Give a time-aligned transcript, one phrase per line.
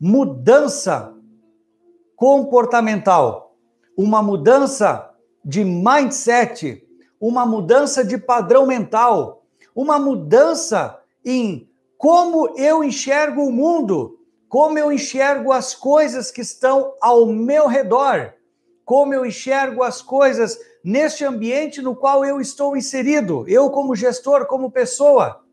[0.00, 1.14] mudança
[2.14, 3.56] comportamental,
[3.96, 5.10] uma mudança
[5.44, 6.86] de mindset,
[7.20, 11.68] uma mudança de padrão mental, uma mudança em
[11.98, 14.18] como eu enxergo o mundo,
[14.48, 18.34] como eu enxergo as coisas que estão ao meu redor,
[18.84, 24.46] como eu enxergo as coisas neste ambiente no qual eu estou inserido, eu como gestor,
[24.46, 25.44] como pessoa.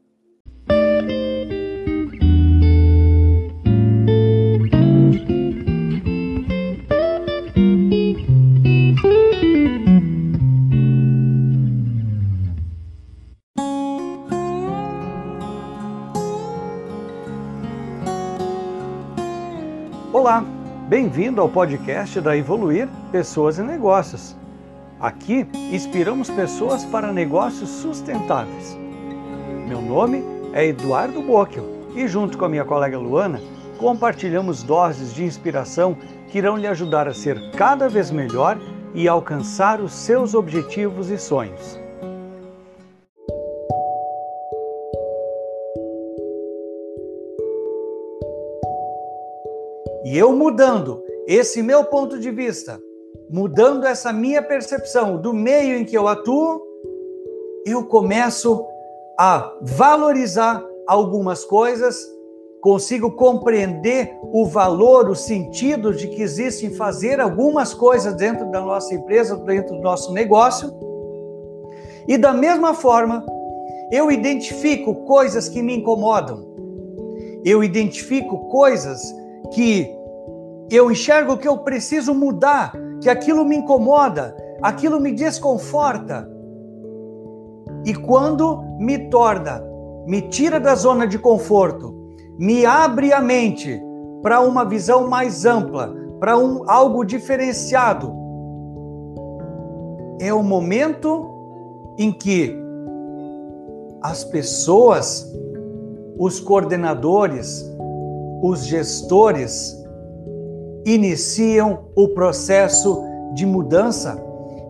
[20.23, 20.41] Olá,
[20.87, 24.33] bem-vindo ao podcast da Evoluir Pessoas e Negócios.
[24.97, 28.77] Aqui inspiramos pessoas para negócios sustentáveis.
[29.67, 30.23] Meu nome
[30.53, 33.41] é Eduardo Bocchio e, junto com a minha colega Luana,
[33.77, 35.97] compartilhamos doses de inspiração
[36.29, 38.57] que irão lhe ajudar a ser cada vez melhor
[38.93, 41.82] e alcançar os seus objetivos e sonhos.
[50.13, 52.79] E eu mudando esse meu ponto de vista,
[53.31, 56.61] mudando essa minha percepção do meio em que eu atuo,
[57.65, 58.63] eu começo
[59.19, 61.97] a valorizar algumas coisas,
[62.61, 68.61] consigo compreender o valor, o sentido de que existe em fazer algumas coisas dentro da
[68.61, 70.71] nossa empresa, dentro do nosso negócio.
[72.07, 73.25] E da mesma forma,
[73.91, 76.45] eu identifico coisas que me incomodam.
[77.43, 79.01] Eu identifico coisas
[79.55, 80.02] que
[80.75, 86.27] eu enxergo que eu preciso mudar, que aquilo me incomoda, aquilo me desconforta.
[87.85, 89.63] E quando me torna,
[90.07, 91.93] me tira da zona de conforto,
[92.39, 93.79] me abre a mente
[94.21, 98.11] para uma visão mais ampla, para um algo diferenciado,
[100.19, 101.29] é o momento
[101.99, 102.57] em que
[104.01, 105.29] as pessoas,
[106.17, 107.69] os coordenadores,
[108.41, 109.82] os gestores
[110.85, 113.01] iniciam o processo
[113.33, 114.21] de mudança,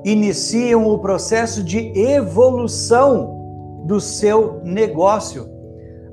[0.03, 5.50] iniciam o processo de evolução do seu negócio.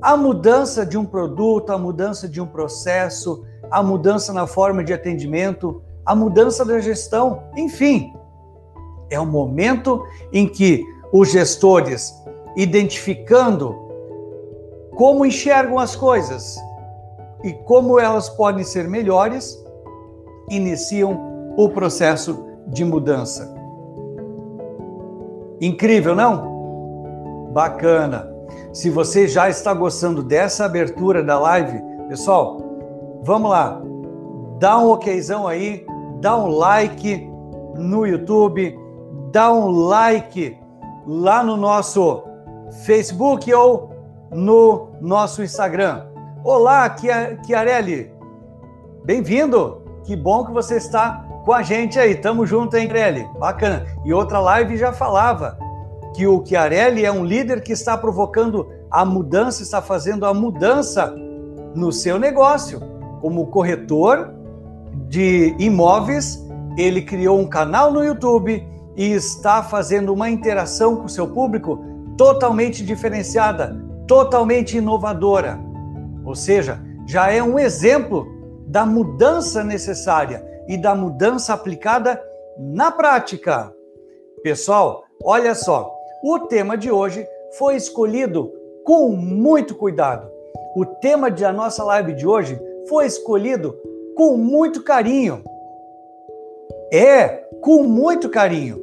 [0.01, 4.93] A mudança de um produto, a mudança de um processo, a mudança na forma de
[4.93, 8.13] atendimento, a mudança da gestão, enfim.
[9.09, 10.03] É o momento
[10.33, 12.13] em que os gestores,
[12.55, 13.75] identificando
[14.95, 16.57] como enxergam as coisas,
[17.43, 19.60] e como elas podem ser melhores,
[20.55, 23.53] iniciam o processo de mudança.
[25.59, 27.51] Incrível, não?
[27.53, 28.29] Bacana.
[28.73, 32.57] Se você já está gostando dessa abertura da live, pessoal,
[33.23, 33.81] vamos lá.
[34.59, 35.85] Dá um okzão aí,
[36.19, 37.29] dá um like
[37.75, 38.77] no YouTube,
[39.31, 40.57] dá um like
[41.05, 42.23] lá no nosso
[42.85, 43.91] Facebook ou
[44.31, 46.05] no nosso Instagram.
[46.43, 46.95] Olá,
[47.45, 48.11] Chiarelli.
[49.03, 49.80] Bem-vindo.
[50.03, 52.15] Que bom que você está com a gente aí.
[52.15, 53.27] Tamo junto, hein, Chiarelli?
[53.39, 53.85] Bacana.
[54.03, 55.57] E outra live já falava
[56.15, 61.13] que o Chiarelli é um líder que está provocando a mudança, está fazendo a mudança
[61.75, 62.79] no seu negócio.
[63.21, 64.33] Como corretor
[65.07, 66.43] de imóveis,
[66.77, 71.83] ele criou um canal no YouTube e está fazendo uma interação com o seu público
[72.17, 73.75] totalmente diferenciada,
[74.07, 75.59] totalmente inovadora.
[76.25, 78.40] Ou seja, já é um exemplo
[78.71, 82.23] da mudança necessária e da mudança aplicada
[82.57, 83.75] na prática.
[84.41, 85.93] Pessoal, olha só,
[86.23, 87.27] o tema de hoje
[87.57, 88.49] foi escolhido
[88.85, 90.31] com muito cuidado.
[90.73, 93.77] O tema da nossa live de hoje foi escolhido
[94.15, 95.43] com muito carinho.
[96.93, 97.27] É,
[97.61, 98.81] com muito carinho.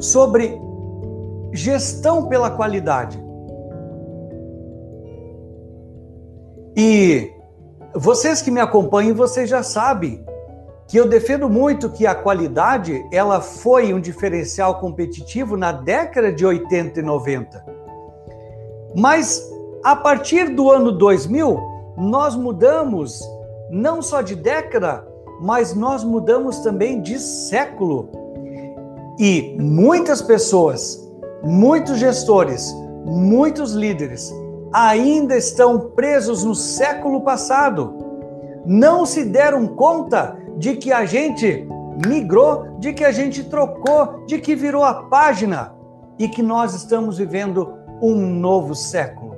[0.00, 0.60] sobre
[1.52, 3.22] gestão pela qualidade.
[6.76, 7.37] E
[7.94, 10.24] vocês que me acompanham, vocês já sabem
[10.86, 16.44] que eu defendo muito que a qualidade ela foi um diferencial competitivo na década de
[16.46, 17.64] 80 e 90.
[18.96, 19.42] Mas
[19.84, 21.60] a partir do ano 2000,
[21.96, 23.20] nós mudamos
[23.70, 25.06] não só de década,
[25.40, 28.08] mas nós mudamos também de século.
[29.18, 31.06] E muitas pessoas,
[31.42, 32.72] muitos gestores,
[33.04, 34.32] muitos líderes
[34.72, 37.96] ainda estão presos no século passado.
[38.66, 41.66] Não se deram conta de que a gente
[42.06, 45.72] migrou, de que a gente trocou, de que virou a página
[46.18, 49.36] e que nós estamos vivendo um novo século.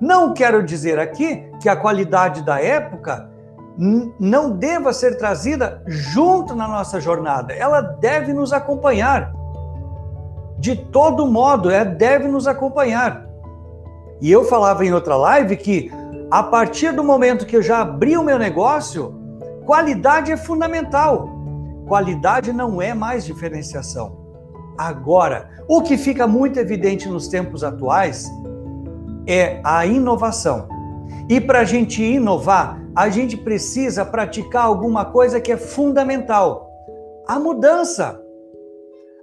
[0.00, 3.30] Não quero dizer aqui que a qualidade da época
[4.20, 9.32] não deva ser trazida junto na nossa jornada, ela deve nos acompanhar.
[10.58, 13.26] De todo modo, é deve nos acompanhar.
[14.24, 15.90] E eu falava em outra live que
[16.30, 19.14] a partir do momento que eu já abri o meu negócio,
[19.66, 21.28] qualidade é fundamental.
[21.86, 24.16] Qualidade não é mais diferenciação.
[24.78, 28.26] Agora, o que fica muito evidente nos tempos atuais
[29.26, 30.68] é a inovação.
[31.28, 36.70] E para a gente inovar, a gente precisa praticar alguma coisa que é fundamental:
[37.28, 38.18] a mudança.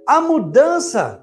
[0.06, 1.22] A mudança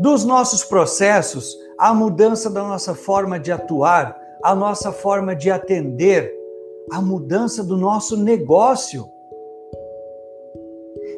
[0.00, 6.30] dos nossos processos, a mudança da nossa forma de atuar, a nossa forma de atender,
[6.92, 9.10] a mudança do nosso negócio.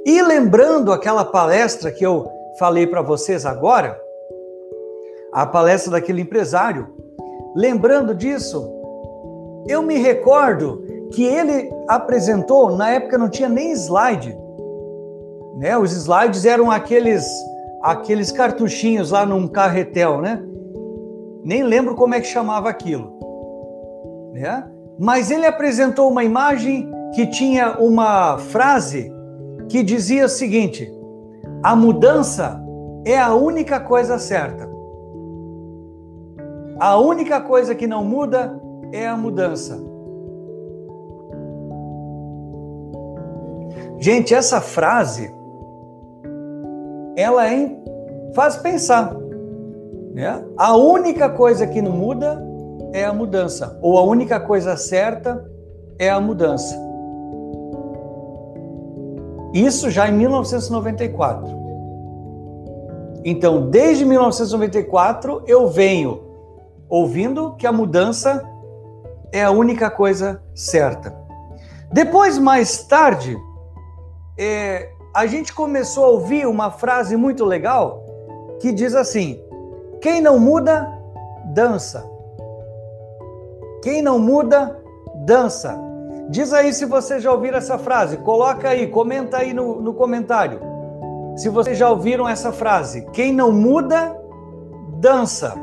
[0.06, 2.30] E lembrando aquela palestra que eu
[2.60, 4.00] falei para vocês agora,
[5.32, 6.94] a palestra daquele empresário,
[7.56, 8.64] lembrando disso,
[9.66, 14.38] eu me recordo que ele apresentou, na época não tinha nem slide.
[15.56, 15.76] Né?
[15.76, 17.26] Os slides eram aqueles
[17.82, 20.40] aqueles cartuchinhos lá num carretel, né?
[21.44, 23.12] Nem lembro como é que chamava aquilo.
[24.32, 24.68] Né?
[24.98, 29.12] Mas ele apresentou uma imagem que tinha uma frase
[29.68, 30.90] que dizia o seguinte:
[31.62, 32.62] a mudança
[33.04, 34.70] é a única coisa certa.
[36.78, 38.60] A única coisa que não muda
[38.92, 39.80] é a mudança.
[43.98, 45.32] Gente, essa frase
[47.16, 47.70] ela é,
[48.34, 49.21] faz pensar.
[50.12, 50.44] Né?
[50.56, 52.42] A única coisa que não muda
[52.92, 55.44] é a mudança, ou a única coisa certa
[55.98, 56.78] é a mudança.
[59.54, 61.62] Isso já em 1994.
[63.24, 66.22] Então, desde 1994, eu venho
[66.88, 68.42] ouvindo que a mudança
[69.30, 71.16] é a única coisa certa.
[71.90, 73.36] Depois, mais tarde,
[74.38, 78.02] é, a gente começou a ouvir uma frase muito legal
[78.60, 79.38] que diz assim:
[80.02, 80.93] quem não muda,
[81.44, 82.04] dança.
[83.82, 84.76] Quem não muda,
[85.25, 85.78] dança.
[86.28, 88.16] Diz aí se você já ouviram essa frase.
[88.16, 90.60] Coloca aí, comenta aí no, no comentário.
[91.37, 93.06] Se vocês já ouviram essa frase.
[93.12, 94.16] Quem não muda,
[94.99, 95.54] dança.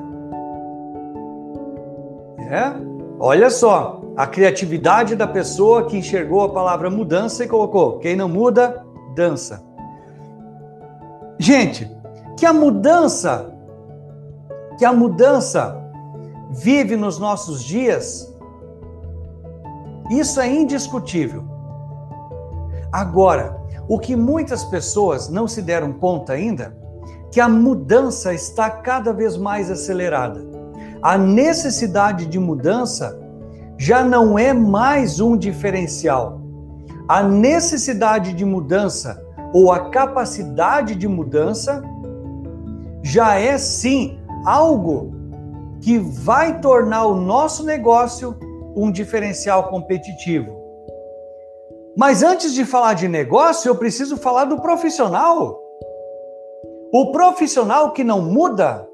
[2.50, 2.72] É?
[3.20, 8.30] Olha só, a criatividade da pessoa que enxergou a palavra mudança e colocou: quem não
[8.30, 9.62] muda, dança.
[11.38, 11.92] Gente,
[12.38, 13.54] que a mudança,
[14.80, 15.78] que a mudança
[16.50, 18.34] vive nos nossos dias,
[20.10, 21.44] isso é indiscutível.
[22.90, 23.60] Agora,
[23.90, 26.74] o que muitas pessoas não se deram conta ainda,
[27.30, 30.40] que a mudança está cada vez mais acelerada.
[31.02, 33.20] A necessidade de mudança
[33.78, 36.40] já não é mais um diferencial.
[37.06, 39.22] A necessidade de mudança
[39.54, 41.84] ou a capacidade de mudança
[43.04, 44.19] já é sim
[44.50, 45.12] algo
[45.80, 48.36] que vai tornar o nosso negócio
[48.76, 50.58] um diferencial competitivo.
[51.96, 55.62] Mas antes de falar de negócio, eu preciso falar do profissional.
[56.92, 58.88] O profissional que não muda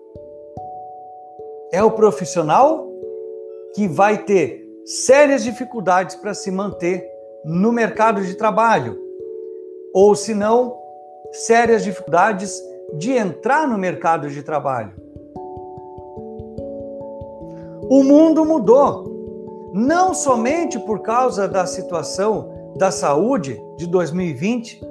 [1.71, 2.89] é o profissional
[3.73, 7.07] que vai ter sérias dificuldades para se manter
[7.45, 8.99] no mercado de trabalho,
[9.93, 10.77] ou se não,
[11.31, 12.61] sérias dificuldades
[12.97, 15.04] de entrar no mercado de trabalho.
[17.89, 24.81] O mundo mudou, não somente por causa da situação da saúde de 2020.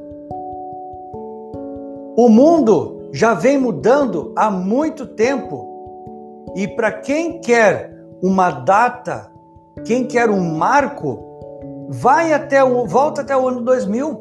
[2.17, 6.53] O mundo já vem mudando há muito tempo.
[6.55, 9.33] E para quem quer uma data,
[9.85, 11.19] quem quer um marco,
[11.89, 14.21] vai até o volta até o ano 2000.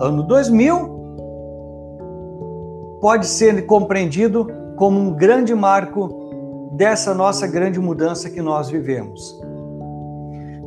[0.00, 0.98] Ano 2000
[3.00, 6.17] pode ser compreendido como um grande marco
[6.72, 9.40] dessa nossa grande mudança que nós vivemos.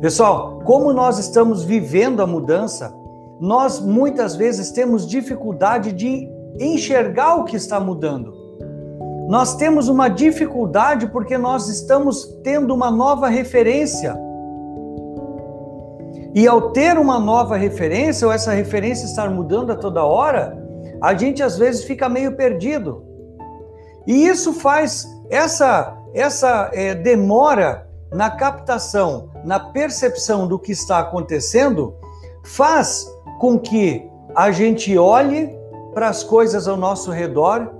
[0.00, 2.92] Pessoal, como nós estamos vivendo a mudança,
[3.40, 6.28] nós muitas vezes temos dificuldade de
[6.58, 8.32] enxergar o que está mudando.
[9.28, 14.16] Nós temos uma dificuldade porque nós estamos tendo uma nova referência.
[16.34, 20.58] E ao ter uma nova referência, ou essa referência estar mudando a toda hora,
[21.00, 23.04] a gente às vezes fica meio perdido.
[24.06, 31.94] E isso faz essa, essa é, demora na captação, na percepção do que está acontecendo,
[32.44, 33.10] faz
[33.40, 35.58] com que a gente olhe
[35.94, 37.72] para as coisas ao nosso redor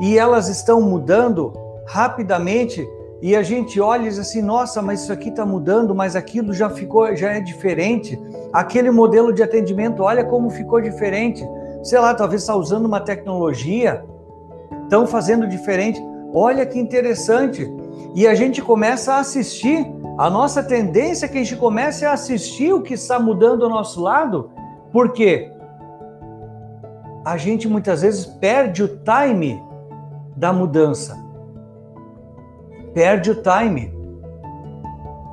[0.00, 1.52] e elas estão mudando
[1.86, 2.88] rapidamente
[3.20, 6.54] e a gente olha e diz assim, nossa, mas isso aqui está mudando, mas aquilo
[6.54, 8.18] já ficou, já é diferente.
[8.50, 11.46] Aquele modelo de atendimento, olha como ficou diferente.
[11.82, 14.02] Sei lá, talvez está usando uma tecnologia,
[14.84, 16.02] estão fazendo diferente.
[16.34, 17.72] Olha que interessante.
[18.12, 19.86] E a gente começa a assistir.
[20.18, 23.70] A nossa tendência é que a gente comece a assistir o que está mudando ao
[23.70, 24.50] nosso lado.
[24.92, 25.52] Por quê?
[27.24, 29.62] A gente muitas vezes perde o time
[30.36, 31.16] da mudança.
[32.92, 33.94] Perde o time.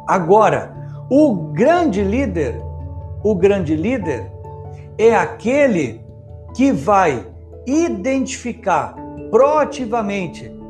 [0.07, 0.75] Agora,
[1.09, 2.61] o grande líder,
[3.23, 4.31] o grande líder
[4.97, 6.03] é aquele
[6.55, 7.27] que vai
[7.65, 8.95] identificar
[9.29, 10.60] proativamente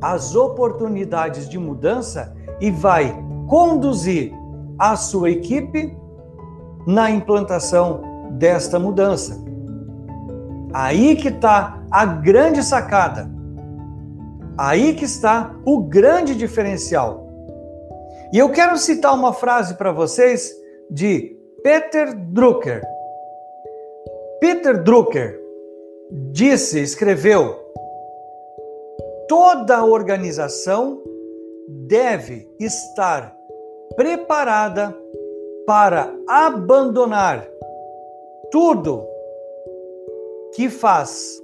[0.00, 3.16] as oportunidades de mudança e vai
[3.48, 4.32] conduzir
[4.78, 5.96] a sua equipe
[6.86, 8.02] na implantação
[8.32, 9.38] desta mudança.
[10.72, 13.28] Aí que está a grande sacada.
[14.56, 17.28] Aí que está o grande diferencial.
[18.32, 20.52] E eu quero citar uma frase para vocês
[20.90, 22.82] de Peter Drucker.
[24.40, 25.40] Peter Drucker
[26.30, 27.59] disse, escreveu:
[29.30, 31.00] toda organização
[31.86, 33.32] deve estar
[33.94, 34.92] preparada
[35.64, 37.46] para abandonar
[38.50, 39.06] tudo
[40.52, 41.40] que faz,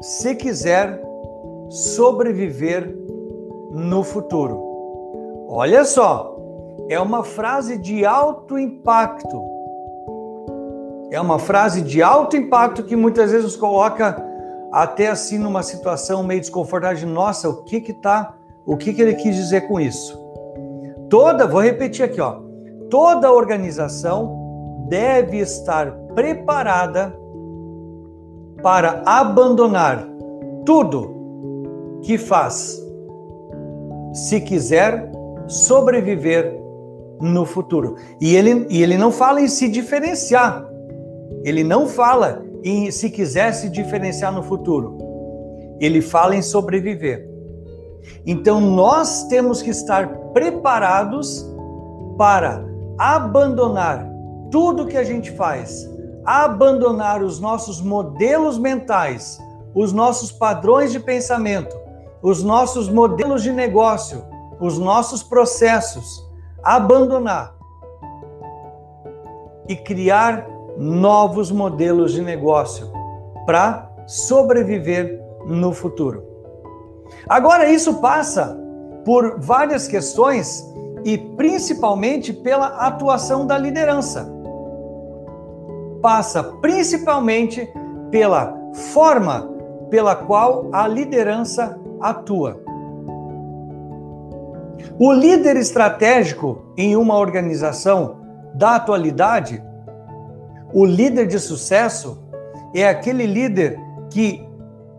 [0.00, 1.02] se quiser
[1.68, 2.96] sobreviver
[3.72, 4.62] no futuro.
[5.48, 6.38] Olha só,
[6.88, 9.42] é uma frase de alto impacto.
[11.10, 14.33] É uma frase de alto impacto que muitas vezes nos coloca
[14.74, 18.34] até assim numa situação meio desconfortável de nossa, o que que tá,
[18.66, 20.20] o que que ele quis dizer com isso?
[21.08, 22.40] Toda, vou repetir aqui, ó.
[22.90, 24.36] Toda organização
[24.88, 27.16] deve estar preparada
[28.64, 30.08] para abandonar
[30.66, 32.76] tudo que faz,
[34.12, 35.08] se quiser
[35.46, 36.60] sobreviver
[37.20, 37.94] no futuro.
[38.20, 40.68] E ele, e ele não fala em se diferenciar,
[41.44, 44.96] ele não fala em se quiser se diferenciar no futuro,
[45.78, 47.28] ele fala em sobreviver.
[48.26, 51.46] Então nós temos que estar preparados
[52.16, 52.64] para
[52.98, 54.08] abandonar
[54.50, 55.86] tudo que a gente faz,
[56.24, 59.38] abandonar os nossos modelos mentais,
[59.74, 61.76] os nossos padrões de pensamento,
[62.22, 64.24] os nossos modelos de negócio,
[64.58, 66.24] os nossos processos,
[66.62, 67.54] abandonar
[69.68, 72.90] e criar novos modelos de negócio
[73.46, 76.24] para sobreviver no futuro.
[77.28, 78.58] Agora, isso passa
[79.04, 80.64] por várias questões
[81.04, 84.30] e principalmente pela atuação da liderança.
[86.00, 87.68] Passa principalmente
[88.10, 88.54] pela
[88.92, 89.50] forma
[89.90, 92.60] pela qual a liderança atua.
[94.98, 98.16] O líder estratégico em uma organização
[98.54, 99.62] da atualidade,
[100.74, 102.20] o líder de sucesso,
[102.74, 103.78] é aquele líder
[104.10, 104.44] que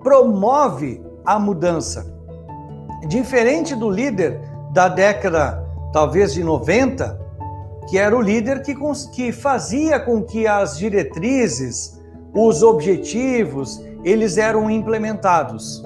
[0.01, 2.15] promove a mudança.
[3.10, 4.39] Diferente do líder
[4.72, 7.20] da década, talvez de 90,
[7.89, 8.74] que era o líder que,
[9.13, 12.01] que fazia com que as diretrizes,
[12.34, 15.84] os objetivos, eles eram implementados.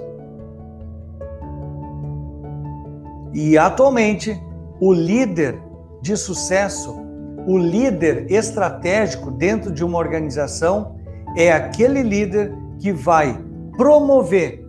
[3.34, 4.40] E atualmente,
[4.80, 5.60] o líder
[6.02, 7.09] de sucesso,
[7.50, 10.96] o líder estratégico dentro de uma organização
[11.36, 13.44] é aquele líder que vai
[13.76, 14.64] promover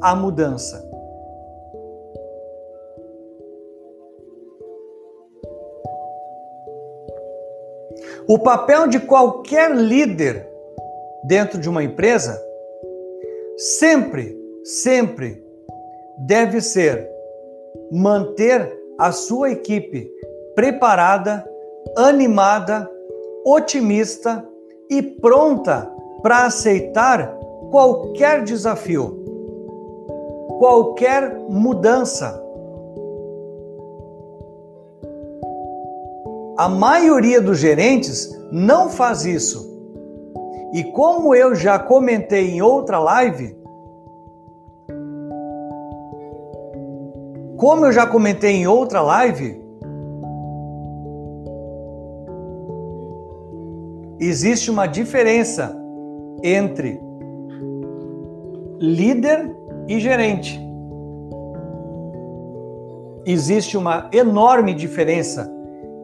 [0.00, 0.84] a mudança.
[8.26, 10.50] O papel de qualquer líder
[11.22, 12.42] dentro de uma empresa
[13.56, 15.40] sempre, sempre
[16.26, 17.08] deve ser
[17.92, 18.68] manter
[18.98, 20.10] a sua equipe
[20.56, 21.47] preparada,
[21.96, 22.90] animada,
[23.44, 24.46] otimista
[24.90, 25.90] e pronta
[26.22, 27.36] para aceitar
[27.70, 29.24] qualquer desafio,
[30.58, 32.42] qualquer mudança.
[36.56, 39.68] A maioria dos gerentes não faz isso.
[40.72, 43.56] E como eu já comentei em outra live,
[47.56, 49.67] como eu já comentei em outra live,
[54.20, 55.76] existe uma diferença
[56.42, 57.00] entre
[58.80, 59.54] líder
[59.86, 60.60] e gerente.
[63.24, 65.52] Existe uma enorme diferença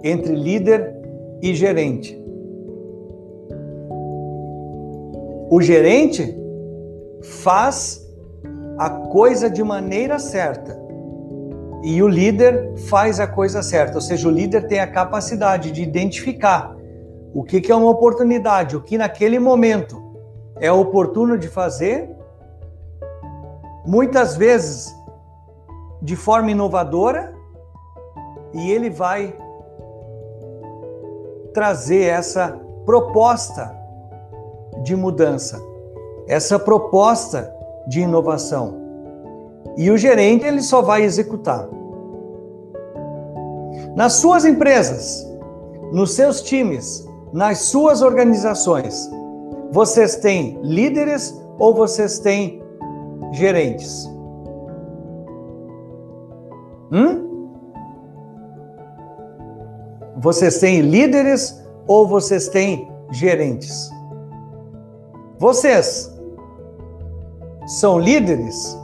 [0.03, 0.95] entre líder
[1.41, 2.21] e gerente.
[5.51, 6.37] O gerente
[7.23, 8.05] faz
[8.79, 10.79] a coisa de maneira certa
[11.83, 15.83] e o líder faz a coisa certa, ou seja, o líder tem a capacidade de
[15.83, 16.75] identificar
[17.35, 20.01] o que, que é uma oportunidade, o que naquele momento
[20.61, 22.09] é oportuno de fazer,
[23.85, 24.95] muitas vezes
[26.01, 27.35] de forma inovadora,
[28.53, 29.37] e ele vai
[31.53, 33.77] trazer essa proposta
[34.85, 35.61] de mudança,
[36.29, 37.53] essa proposta
[37.89, 38.77] de inovação.
[39.77, 41.69] E o gerente ele só vai executar.
[43.97, 45.27] Nas suas empresas,
[45.93, 49.11] nos seus times, nas suas organizações,
[49.73, 52.63] vocês têm líderes ou vocês têm
[53.33, 54.09] gerentes?
[56.93, 57.51] Hum?
[60.19, 63.91] Vocês têm líderes ou vocês têm gerentes?
[65.37, 66.17] Vocês
[67.67, 68.79] são líderes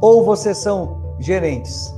[0.00, 1.94] ou vocês são gerentes?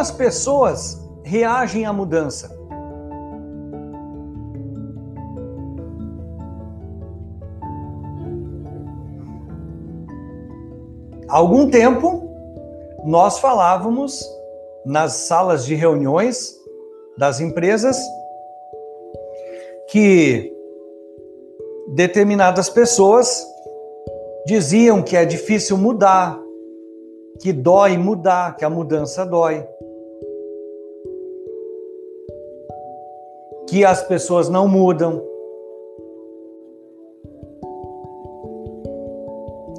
[0.00, 2.58] As pessoas reagem à mudança?
[11.28, 12.28] Há algum tempo,
[13.04, 14.26] nós falávamos
[14.86, 16.58] nas salas de reuniões
[17.18, 17.96] das empresas
[19.90, 20.50] que
[21.94, 23.46] determinadas pessoas
[24.46, 26.40] diziam que é difícil mudar,
[27.40, 29.64] que dói mudar, que a mudança dói.
[33.70, 35.22] Que as pessoas não mudam.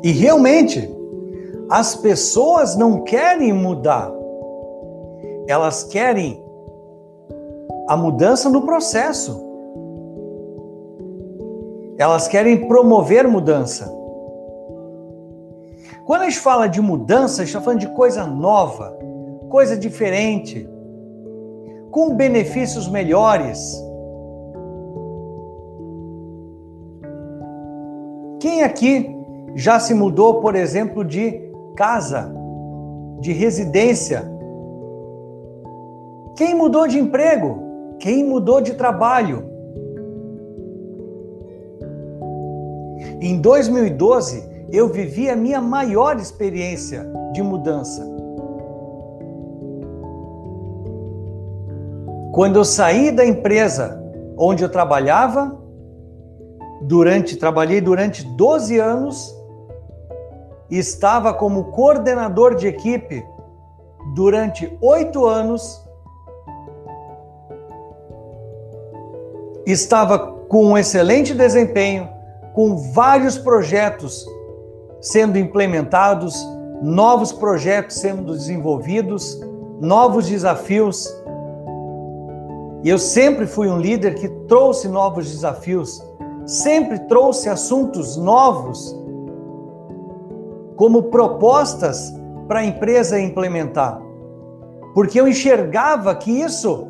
[0.01, 0.89] E realmente,
[1.69, 4.09] as pessoas não querem mudar.
[5.45, 6.41] Elas querem
[7.89, 9.37] a mudança no processo.
[11.97, 13.93] Elas querem promover mudança.
[16.05, 18.97] Quando a gente fala de mudança, a gente está falando de coisa nova,
[19.49, 20.65] coisa diferente,
[21.91, 23.59] com benefícios melhores.
[28.39, 29.15] Quem aqui
[29.55, 32.33] já se mudou, por exemplo, de casa,
[33.19, 34.23] de residência?
[36.35, 37.59] Quem mudou de emprego?
[37.99, 39.51] Quem mudou de trabalho?
[43.21, 48.20] Em 2012, eu vivi a minha maior experiência de mudança.
[52.41, 54.03] Quando eu saí da empresa
[54.35, 55.55] onde eu trabalhava,
[56.81, 59.31] durante trabalhei durante 12 anos,
[60.67, 63.23] estava como coordenador de equipe
[64.15, 65.87] durante oito anos,
[69.63, 72.09] estava com um excelente desempenho,
[72.55, 74.25] com vários projetos
[74.99, 76.43] sendo implementados,
[76.81, 79.39] novos projetos sendo desenvolvidos,
[79.79, 81.20] novos desafios.
[82.83, 86.03] E eu sempre fui um líder que trouxe novos desafios,
[86.45, 88.95] sempre trouxe assuntos novos
[90.75, 92.11] como propostas
[92.47, 94.01] para a empresa implementar.
[94.95, 96.87] Porque eu enxergava que isso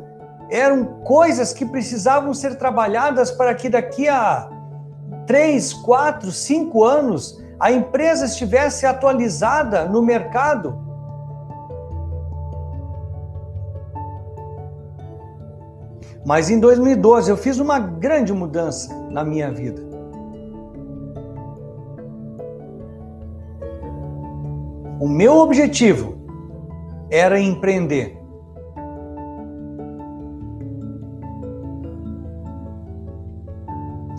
[0.50, 4.50] eram coisas que precisavam ser trabalhadas para que daqui a
[5.26, 10.81] três, quatro, cinco anos a empresa estivesse atualizada no mercado.
[16.24, 19.82] Mas em 2012 eu fiz uma grande mudança na minha vida.
[25.00, 26.16] O meu objetivo
[27.10, 28.16] era empreender.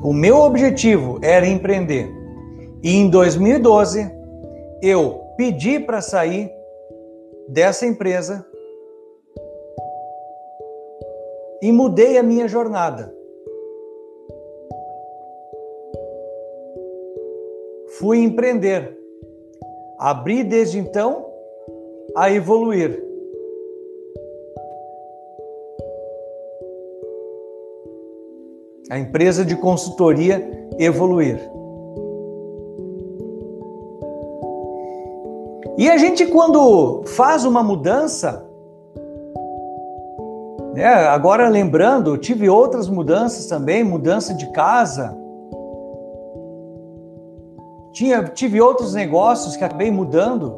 [0.04, 2.14] O meu objetivo era empreender.
[2.84, 4.12] E em 2012
[4.82, 6.52] eu pedi para sair
[7.48, 8.46] dessa empresa
[11.64, 13.16] e mudei a minha jornada.
[17.98, 18.98] Fui empreender.
[19.98, 21.26] Abri desde então
[22.14, 23.02] a evoluir.
[28.90, 30.46] A empresa de consultoria
[30.78, 31.40] evoluir.
[35.78, 38.53] E a gente, quando faz uma mudança,
[40.74, 45.16] né, agora lembrando, tive outras mudanças também, mudança de casa.
[47.94, 50.58] Tinha, tive outros negócios que acabei mudando.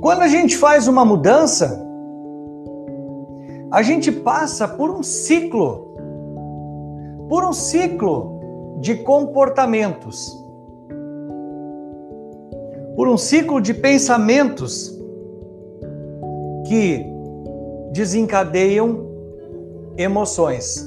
[0.00, 1.84] Quando a gente faz uma mudança,
[3.70, 5.88] a gente passa por um ciclo
[7.28, 8.40] por um ciclo
[8.80, 10.42] de comportamentos,
[12.98, 14.92] por um ciclo de pensamentos
[16.66, 17.06] que
[17.92, 19.06] desencadeiam
[19.96, 20.84] emoções.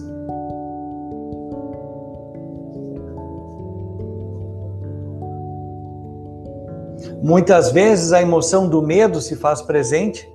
[7.24, 10.30] Muitas vezes a emoção do medo se faz presente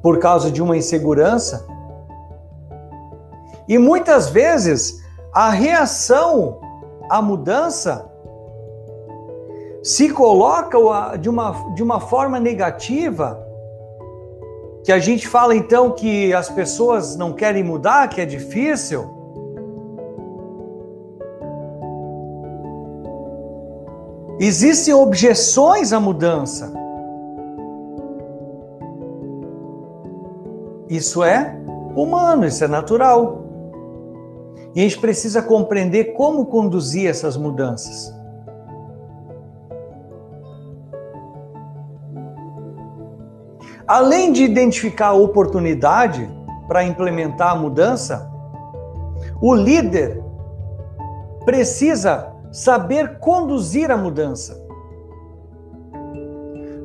[0.00, 1.66] por causa de uma insegurança
[3.68, 6.58] e muitas vezes a reação
[7.10, 8.10] à mudança
[9.82, 10.78] se coloca
[11.18, 13.44] de uma, de uma forma negativa,
[14.84, 19.10] que a gente fala então que as pessoas não querem mudar, que é difícil.
[24.38, 26.72] Existem objeções à mudança.
[30.88, 31.56] Isso é
[31.96, 33.44] humano, isso é natural.
[34.74, 38.21] E a gente precisa compreender como conduzir essas mudanças.
[43.86, 46.28] Além de identificar a oportunidade
[46.68, 48.30] para implementar a mudança,
[49.40, 50.22] o líder
[51.44, 54.60] precisa saber conduzir a mudança.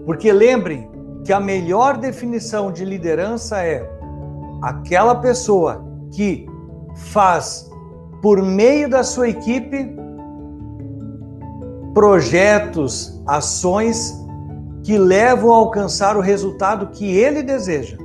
[0.05, 0.89] Porque lembrem
[1.23, 3.87] que a melhor definição de liderança é
[4.61, 6.47] aquela pessoa que
[6.95, 7.69] faz
[8.21, 9.95] por meio da sua equipe,
[11.93, 14.26] projetos, ações
[14.87, 17.97] que levam a alcançar o resultado que ele deseja.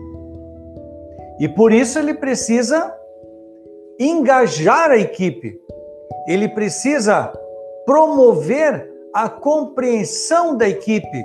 [1.38, 2.92] E por isso ele precisa
[4.00, 5.60] engajar a equipe,
[6.26, 7.32] ele precisa
[7.86, 11.24] promover a compreensão da equipe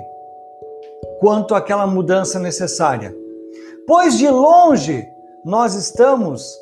[1.18, 3.12] quanto àquela mudança necessária.
[3.84, 5.04] Pois de longe
[5.44, 6.56] nós estamos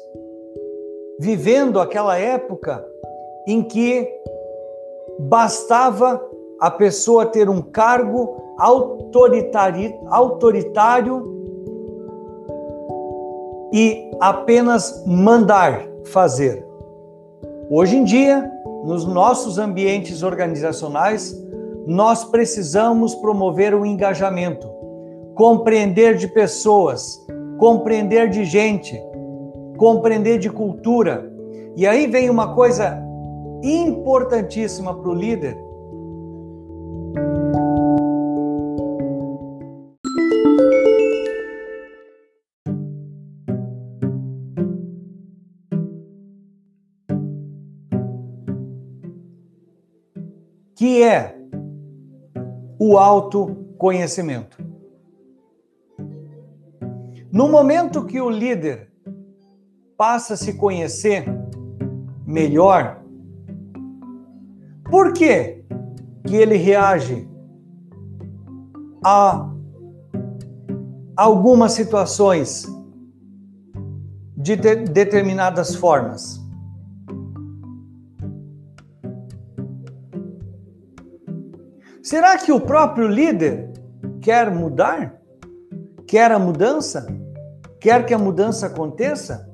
[1.21, 2.83] vivendo aquela época
[3.47, 4.09] em que
[5.19, 6.19] bastava
[6.59, 11.37] a pessoa ter um cargo autoritário
[13.73, 16.65] e apenas mandar fazer.
[17.69, 18.51] Hoje em dia,
[18.85, 21.35] nos nossos ambientes organizacionais,
[21.87, 24.69] nós precisamos promover o engajamento,
[25.35, 27.25] compreender de pessoas,
[27.59, 29.01] compreender de gente,
[29.77, 31.31] compreender de cultura.
[31.77, 33.03] E aí vem uma coisa
[33.63, 35.66] importantíssima para o líder.
[50.77, 51.37] Que é
[52.79, 54.65] o autoconhecimento.
[57.33, 58.93] No momento que o líder
[59.97, 61.25] passa a se conhecer
[62.27, 63.03] melhor,
[64.91, 65.65] por que
[66.27, 67.29] que ele reage
[69.05, 69.51] a
[71.17, 72.67] algumas situações
[74.37, 76.46] de, de determinadas formas?
[82.07, 83.73] Será que o próprio líder
[84.21, 85.21] quer mudar?
[86.07, 87.05] Quer a mudança?
[87.81, 89.51] Quer que a mudança aconteça?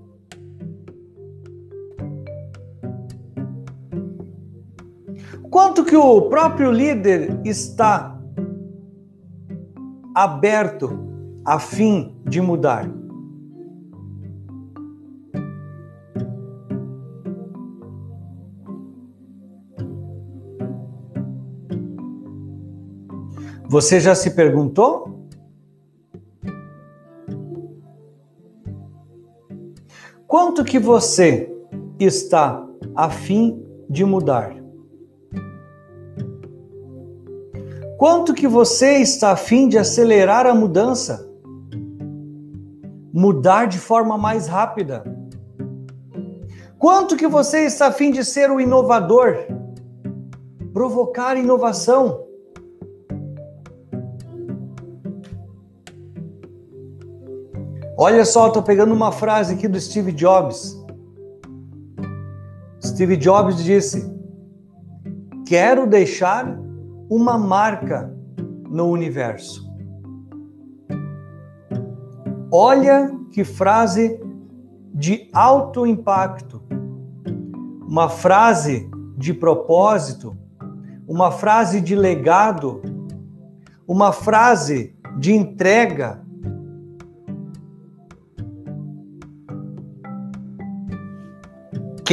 [5.51, 8.21] Quanto que o próprio líder está
[10.15, 10.91] aberto
[11.47, 12.87] a fim de mudar?
[23.73, 25.25] Você já se perguntou?
[30.27, 31.51] Quanto que você
[31.99, 34.55] está a fim de mudar?
[37.97, 41.27] Quanto que você está a fim de acelerar a mudança?
[43.11, 45.03] Mudar de forma mais rápida?
[46.79, 49.47] Quanto que você está a fim de ser o inovador?
[50.75, 52.32] Provocar inovação?
[58.05, 60.77] Olha só, estou pegando uma frase aqui do Steve Jobs.
[62.85, 64.13] Steve Jobs disse:
[65.47, 66.59] Quero deixar
[67.09, 68.13] uma marca
[68.69, 69.73] no universo.
[72.51, 74.21] Olha que frase
[74.93, 76.61] de alto impacto,
[77.87, 80.37] uma frase de propósito,
[81.07, 82.83] uma frase de legado,
[83.87, 86.22] uma frase de entrega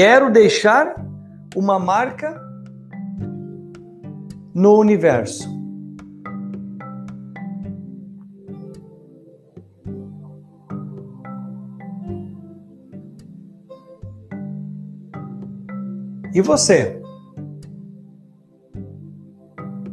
[0.02, 0.96] Quero deixar
[1.54, 2.42] uma marca
[4.56, 5.46] no universo.
[16.34, 17.02] E você?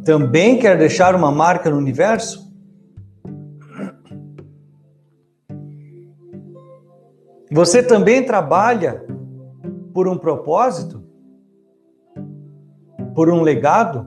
[0.05, 2.49] Também quer deixar uma marca no universo?
[7.51, 9.16] Você também trabalha
[9.97, 11.03] por um propósito?
[13.15, 14.07] Por um legado?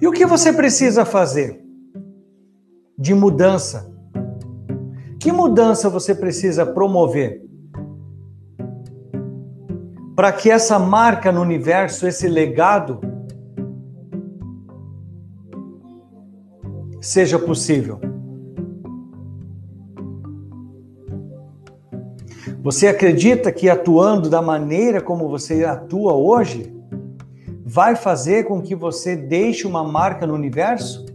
[0.00, 1.64] E o que você precisa fazer
[2.98, 3.88] de mudança?
[5.20, 7.46] Que mudança você precisa promover
[10.16, 13.00] para que essa marca no universo, esse legado,
[17.00, 18.00] seja possível.
[22.62, 26.74] Você acredita que atuando da maneira como você atua hoje
[27.64, 31.06] vai fazer com que você deixe uma marca no universo?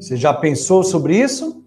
[0.00, 1.61] Você já pensou sobre isso?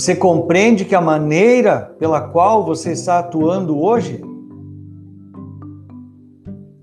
[0.00, 4.18] Você compreende que a maneira pela qual você está atuando hoje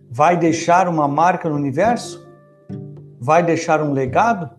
[0.07, 2.29] vai deixar uma marca no universo?
[3.19, 4.51] Vai deixar um legado?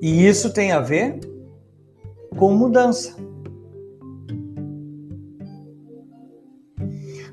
[0.00, 1.20] E isso tem a ver
[2.38, 3.14] com mudança.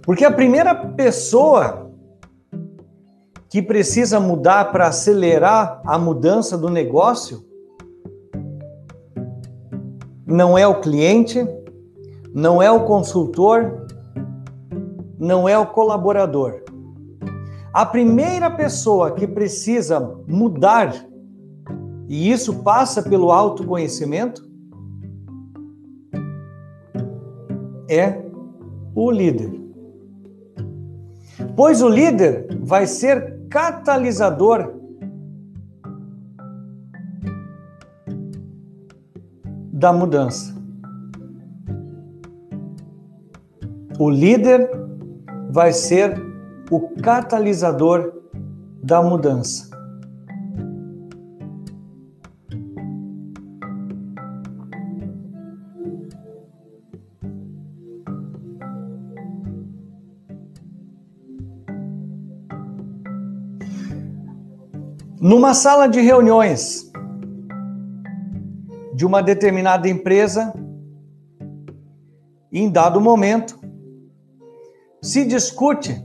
[0.02, 1.89] Porque a primeira pessoa
[3.50, 7.50] que precisa mudar para acelerar a mudança do negócio
[10.30, 11.40] não é o cliente,
[12.32, 13.88] não é o consultor,
[15.18, 16.62] não é o colaborador.
[17.74, 20.94] A primeira pessoa que precisa mudar,
[22.08, 24.48] e isso passa pelo autoconhecimento,
[27.90, 28.24] é
[28.94, 29.60] o líder.
[31.56, 34.74] Pois o líder vai ser catalisador
[39.74, 40.54] da mudança.
[43.98, 44.70] O líder
[45.52, 46.22] vai ser
[46.70, 48.14] o catalisador
[48.84, 49.70] da mudança.
[65.22, 66.90] Numa sala de reuniões
[68.96, 70.54] de uma determinada empresa,
[72.50, 73.60] em dado momento,
[75.02, 76.02] se discute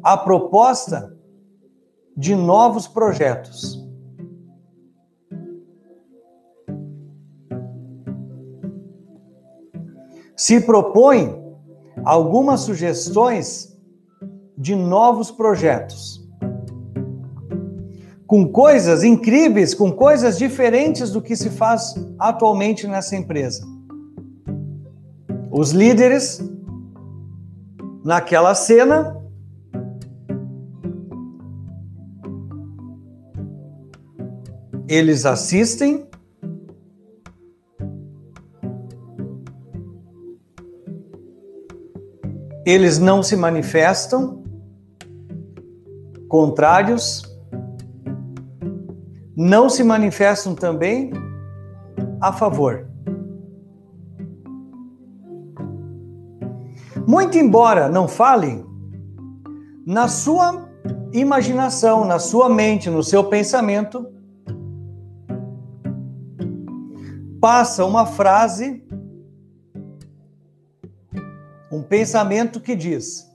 [0.00, 1.12] a proposta
[2.16, 3.84] de novos projetos.
[10.36, 11.36] Se propõe
[12.04, 13.76] algumas sugestões
[14.56, 16.27] de novos projetos
[18.28, 23.66] com coisas incríveis, com coisas diferentes do que se faz atualmente nessa empresa.
[25.50, 26.38] Os líderes,
[28.04, 29.16] naquela cena,
[34.86, 36.06] eles assistem
[42.66, 44.44] eles não se manifestam
[46.28, 47.27] contrários,
[49.40, 51.12] não se manifestam também
[52.20, 52.88] a favor.
[57.06, 58.66] Muito embora não falem,
[59.86, 60.68] na sua
[61.12, 64.12] imaginação, na sua mente, no seu pensamento,
[67.40, 68.84] passa uma frase,
[71.70, 73.32] um pensamento que diz: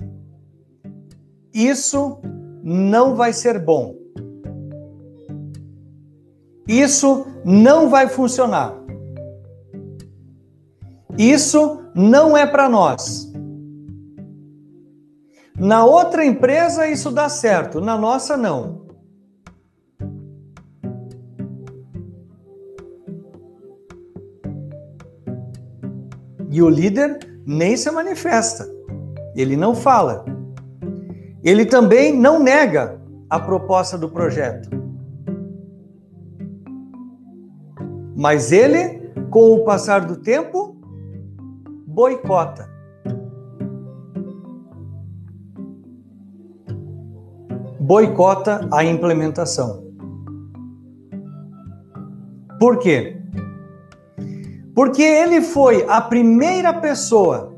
[1.54, 2.20] Isso
[2.62, 4.03] não vai ser bom.
[6.68, 8.74] Isso não vai funcionar.
[11.18, 13.32] Isso não é para nós.
[15.58, 18.84] Na outra empresa isso dá certo, na nossa não.
[26.50, 28.68] E o líder nem se manifesta.
[29.36, 30.26] Ele não fala.
[31.44, 34.70] Ele também não nega a proposta do projeto.
[38.16, 40.76] Mas ele, com o passar do tempo,
[41.88, 42.70] boicota.
[47.80, 49.84] Boicota a implementação.
[52.60, 53.20] Por quê?
[54.74, 57.54] Porque ele foi a primeira pessoa,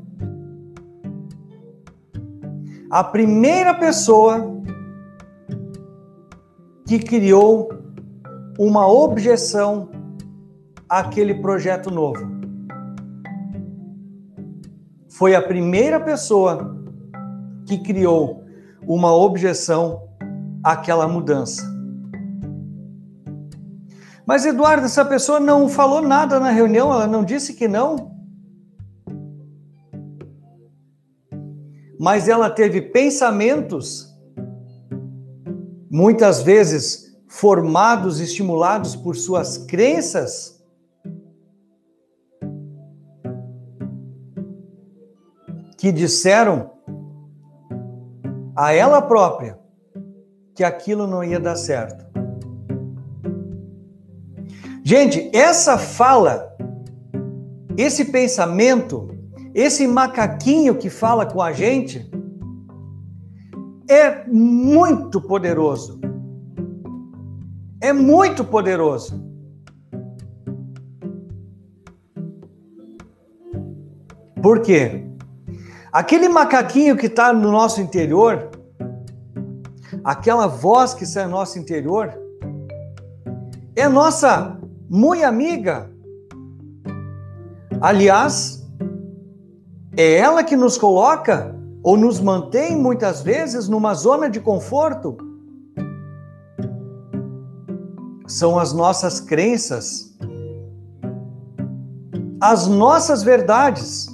[2.90, 4.56] a primeira pessoa
[6.88, 7.70] que criou
[8.60, 9.90] uma objeção
[10.90, 12.36] àquele projeto novo.
[15.10, 16.76] Foi a primeira pessoa
[17.66, 18.44] que criou
[18.88, 20.10] uma objeção
[20.64, 21.64] àquela mudança.
[24.26, 28.16] Mas, Eduardo, essa pessoa não falou nada na reunião, ela não disse que não.
[32.00, 34.14] Mas ela teve pensamentos,
[35.90, 40.55] muitas vezes formados, estimulados por suas crenças,
[45.86, 46.72] que disseram
[48.56, 49.60] a ela própria
[50.56, 52.04] que aquilo não ia dar certo.
[54.84, 56.58] Gente, essa fala,
[57.78, 59.10] esse pensamento,
[59.54, 62.10] esse macaquinho que fala com a gente,
[63.88, 66.02] é muito poderoso.
[67.80, 69.24] É muito poderoso.
[74.42, 75.06] Por quê?
[75.96, 78.50] Aquele macaquinho que está no nosso interior,
[80.04, 82.14] aquela voz que está no nosso interior,
[83.74, 85.90] é nossa muito amiga.
[87.80, 88.62] Aliás,
[89.96, 95.16] é ela que nos coloca ou nos mantém muitas vezes numa zona de conforto.
[98.28, 100.14] São as nossas crenças,
[102.42, 104.14] as nossas verdades.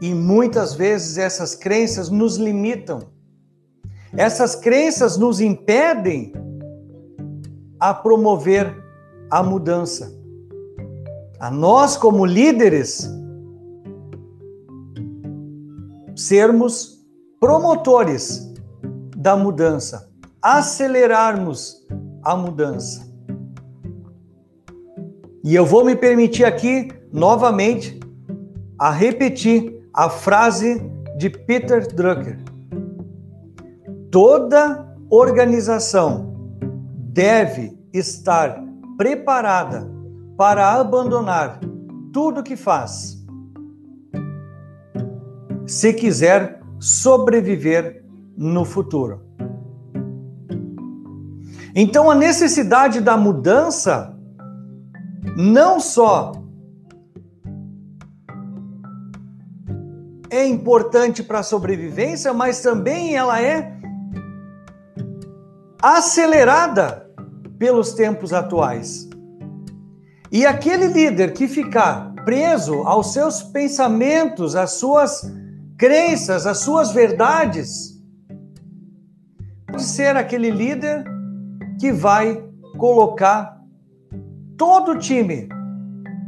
[0.00, 3.00] E muitas vezes essas crenças nos limitam.
[4.16, 6.32] Essas crenças nos impedem
[7.78, 8.74] a promover
[9.30, 10.14] a mudança.
[11.38, 13.10] A nós, como líderes,
[16.14, 17.04] sermos
[17.38, 18.52] promotores
[19.16, 21.86] da mudança, acelerarmos
[22.22, 23.06] a mudança.
[25.44, 28.00] E eu vou me permitir aqui, novamente,
[28.78, 30.78] a repetir a frase
[31.16, 32.38] de Peter Drucker.
[34.10, 36.36] Toda organização
[37.14, 38.62] deve estar
[38.98, 39.90] preparada
[40.36, 41.58] para abandonar
[42.12, 43.24] tudo que faz,
[45.66, 48.04] se quiser sobreviver
[48.36, 49.22] no futuro.
[51.74, 54.14] Então, a necessidade da mudança
[55.36, 56.32] não só
[60.30, 63.72] é importante para a sobrevivência, mas também ela é
[65.82, 67.10] acelerada
[67.58, 69.08] pelos tempos atuais.
[70.30, 75.22] E aquele líder que ficar preso aos seus pensamentos, às suas
[75.78, 78.02] crenças, às suas verdades,
[79.66, 81.04] pode ser aquele líder
[81.78, 82.42] que vai
[82.78, 83.60] colocar
[84.56, 85.48] todo o time,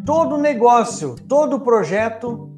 [0.04, 2.48] todo o negócio, todo o projeto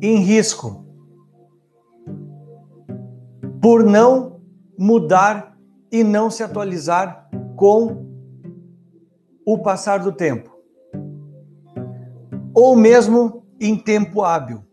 [0.00, 0.84] em risco
[3.60, 4.40] por não
[4.78, 5.58] mudar
[5.92, 8.06] e não se atualizar com
[9.44, 10.50] o passar do tempo.
[12.54, 14.64] Ou mesmo em tempo hábil.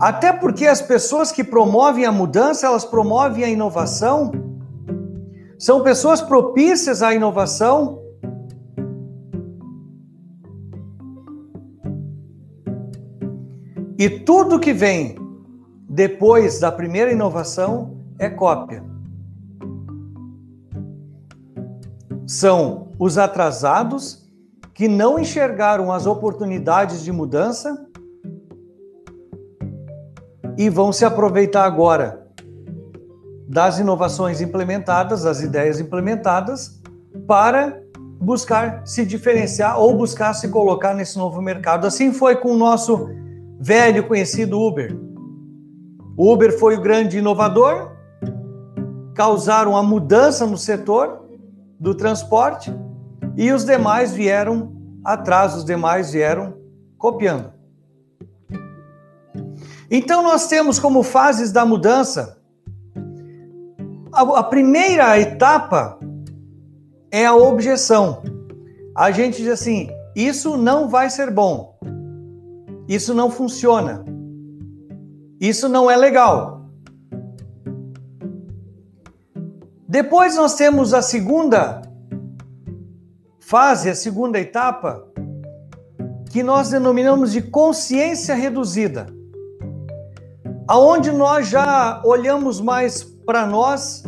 [0.00, 4.32] Até porque as pessoas que promovem a mudança, elas promovem a inovação,
[5.58, 8.01] são pessoas propícias à inovação.
[14.02, 15.14] E tudo que vem
[15.88, 18.82] depois da primeira inovação é cópia.
[22.26, 24.28] São os atrasados
[24.74, 27.86] que não enxergaram as oportunidades de mudança
[30.58, 32.26] e vão se aproveitar agora
[33.46, 36.82] das inovações implementadas, das ideias implementadas,
[37.24, 37.80] para
[38.20, 41.86] buscar se diferenciar ou buscar se colocar nesse novo mercado.
[41.86, 43.22] Assim foi com o nosso
[43.62, 44.98] velho conhecido Uber.
[46.16, 47.92] O Uber foi o grande inovador,
[49.14, 51.22] causaram a mudança no setor
[51.78, 52.74] do transporte
[53.36, 54.72] e os demais vieram
[55.04, 56.54] atrás, os demais vieram
[56.98, 57.52] copiando.
[59.88, 62.38] Então, nós temos como fases da mudança.
[64.12, 65.98] A, primeira etapa
[67.10, 68.22] é a objeção.
[68.96, 71.78] A gente diz assim: isso não vai ser bom,
[72.94, 74.04] isso não funciona,
[75.40, 76.66] isso não é legal.
[79.88, 81.82] Depois nós temos a segunda
[83.38, 85.06] fase, a segunda etapa,
[86.30, 89.06] que nós denominamos de consciência reduzida
[90.66, 94.02] aonde nós já olhamos mais para nós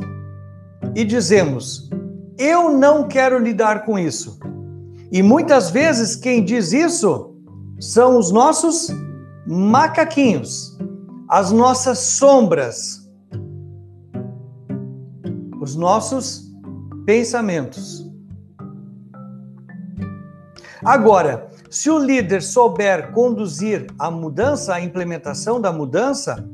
[0.95, 1.91] e dizemos:
[2.39, 4.39] eu não quero lidar com isso.
[5.13, 7.34] E muitas vezes quem diz isso
[7.79, 8.89] são os nossos
[9.47, 10.79] macaquinhos,
[11.29, 13.09] as nossas sombras,
[15.61, 16.53] os nossos
[17.05, 18.05] pensamentos.
[20.85, 26.49] Agora, se o líder souber conduzir a mudança, a implementação da mudança,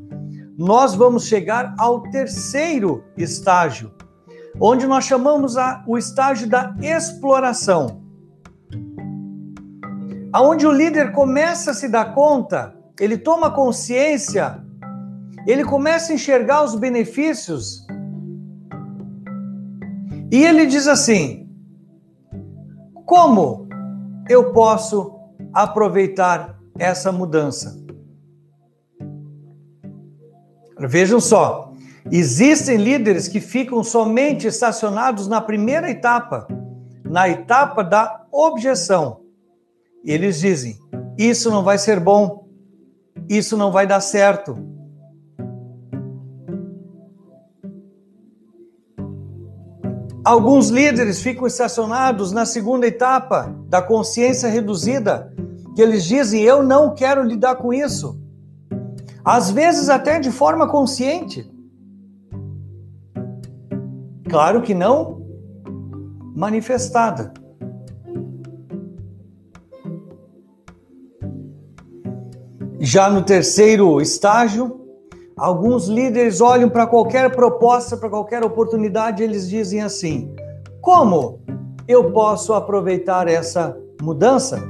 [0.57, 3.93] nós vamos chegar ao terceiro estágio,
[4.61, 7.99] onde nós chamamos a, o estágio da exploração.
[10.33, 14.62] Aonde o líder começa a se dar conta, ele toma consciência,
[15.47, 17.85] ele começa a enxergar os benefícios.
[20.31, 21.49] E ele diz assim:
[23.05, 23.68] Como
[24.28, 25.18] eu posso
[25.53, 27.76] aproveitar essa mudança?
[30.78, 31.72] Vejam só,
[32.11, 36.47] existem líderes que ficam somente estacionados na primeira etapa,
[37.05, 39.30] na etapa da objeção.
[40.05, 40.78] E eles dizem:
[41.18, 42.48] isso não vai ser bom,
[43.28, 44.57] isso não vai dar certo,
[50.22, 55.34] Alguns líderes ficam estacionados na segunda etapa da consciência reduzida,
[55.74, 58.20] que eles dizem: Eu não quero lidar com isso.
[59.24, 61.51] Às vezes, até de forma consciente.
[64.28, 65.22] Claro que não
[66.36, 67.32] manifestada.
[72.81, 74.81] Já no terceiro estágio,
[75.41, 80.35] Alguns líderes olham para qualquer proposta, para qualquer oportunidade, eles dizem assim:
[80.83, 81.41] como
[81.89, 84.62] eu posso aproveitar essa mudança?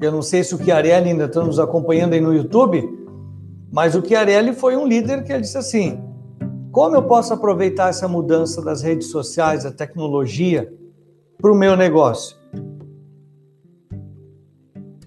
[0.00, 2.88] Eu não sei se o Chiarelli ainda está nos acompanhando aí no YouTube,
[3.72, 6.00] mas o Chiarelli foi um líder que ele disse assim:
[6.74, 10.74] como eu posso aproveitar essa mudança das redes sociais, da tecnologia,
[11.40, 12.36] para o meu negócio?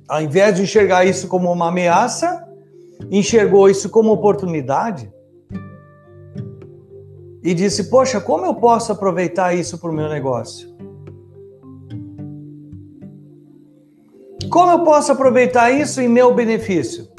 [0.08, 2.48] Ao invés de enxergar isso como uma ameaça,
[3.12, 5.12] enxergou isso como oportunidade
[7.44, 10.74] e disse: Poxa, como eu posso aproveitar isso para o meu negócio?
[14.50, 17.10] Como eu posso aproveitar isso em meu benefício?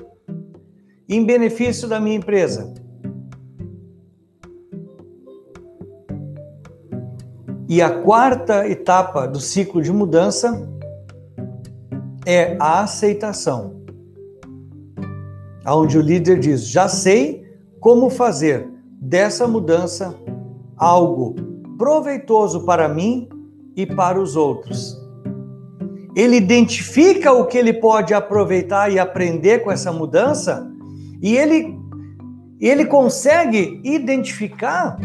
[1.07, 2.88] Em benefício da minha empresa?
[7.69, 10.67] E a quarta etapa do ciclo de mudança
[12.25, 13.83] é a aceitação.
[15.67, 17.47] Onde o líder diz: já sei
[17.79, 18.67] como fazer
[18.99, 20.15] dessa mudança
[20.79, 21.37] algo
[21.77, 23.29] proveitoso para mim
[23.77, 24.97] e para os outros.
[26.17, 30.67] Ele identifica o que ele pode aproveitar e aprender com essa mudança
[31.21, 31.79] e ele,
[32.59, 34.97] ele consegue identificar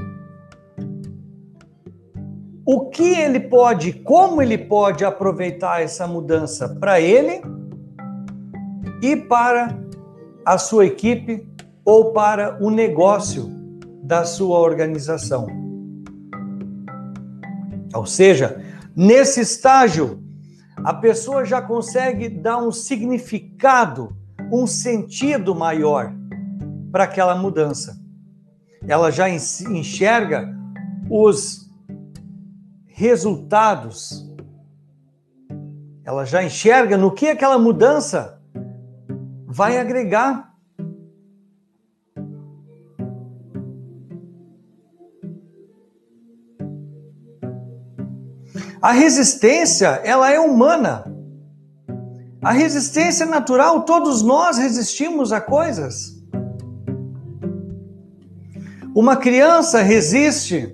[2.73, 7.39] o que ele pode, como ele pode aproveitar essa mudança para ele
[8.99, 9.77] e para
[10.43, 11.47] a sua equipe
[11.85, 13.47] ou para o negócio
[14.01, 15.45] da sua organização.
[17.93, 18.59] Ou seja,
[18.95, 20.23] nesse estágio,
[20.83, 24.17] a pessoa já consegue dar um significado,
[24.51, 26.11] um sentido maior
[26.91, 28.01] para aquela mudança.
[28.87, 30.57] Ela já enxerga
[31.07, 31.62] os
[33.03, 34.25] resultados.
[36.05, 38.41] Ela já enxerga no que aquela mudança
[39.45, 40.53] vai agregar.
[48.81, 51.05] A resistência, ela é humana.
[52.41, 56.23] A resistência é natural, todos nós resistimos a coisas.
[58.95, 60.73] Uma criança resiste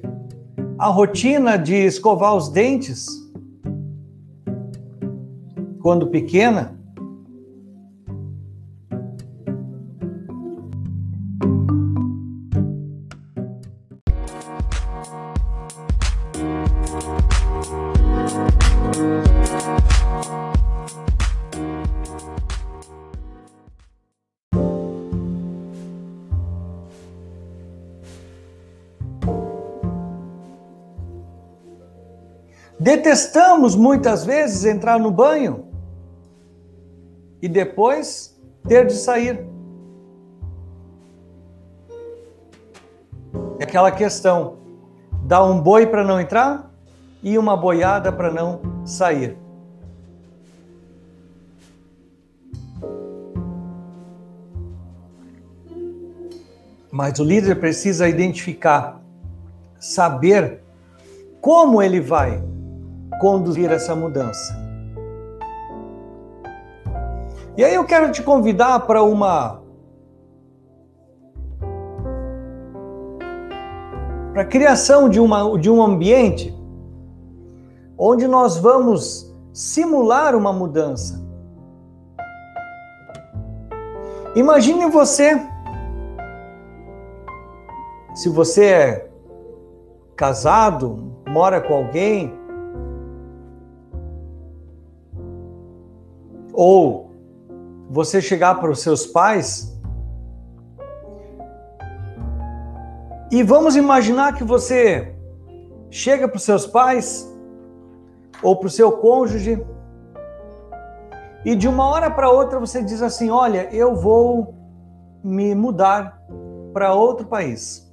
[0.79, 3.05] à rotina de escovar os dentes
[5.81, 6.78] quando pequena.
[32.89, 35.67] Detestamos muitas vezes entrar no banho
[37.39, 38.35] e depois
[38.67, 39.45] ter de sair.
[43.59, 44.57] É aquela questão:
[45.23, 46.73] dá um boi para não entrar
[47.21, 49.37] e uma boiada para não sair.
[56.91, 58.99] Mas o líder precisa identificar,
[59.79, 60.63] saber
[61.39, 62.49] como ele vai
[63.19, 64.57] conduzir essa mudança.
[67.55, 69.61] E aí eu quero te convidar para uma
[74.31, 76.57] para a criação de, uma, de um ambiente
[77.97, 81.21] onde nós vamos simular uma mudança.
[84.35, 85.45] Imagine você,
[88.15, 89.11] se você é
[90.15, 92.38] casado, mora com alguém,
[96.61, 97.09] Ou
[97.89, 99.79] você chegar para os seus pais
[103.31, 105.15] e vamos imaginar que você
[105.89, 107.33] chega para os seus pais
[108.43, 109.65] ou para o seu cônjuge
[111.45, 114.53] e de uma hora para outra você diz assim: Olha, eu vou
[115.23, 116.21] me mudar
[116.73, 117.88] para outro país.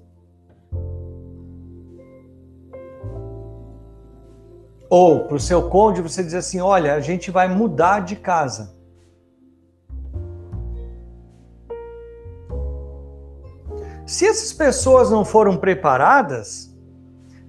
[4.89, 8.75] Ou para o seu cônjuge você diz assim: olha, a gente vai mudar de casa.
[14.07, 16.73] Se essas pessoas não foram preparadas,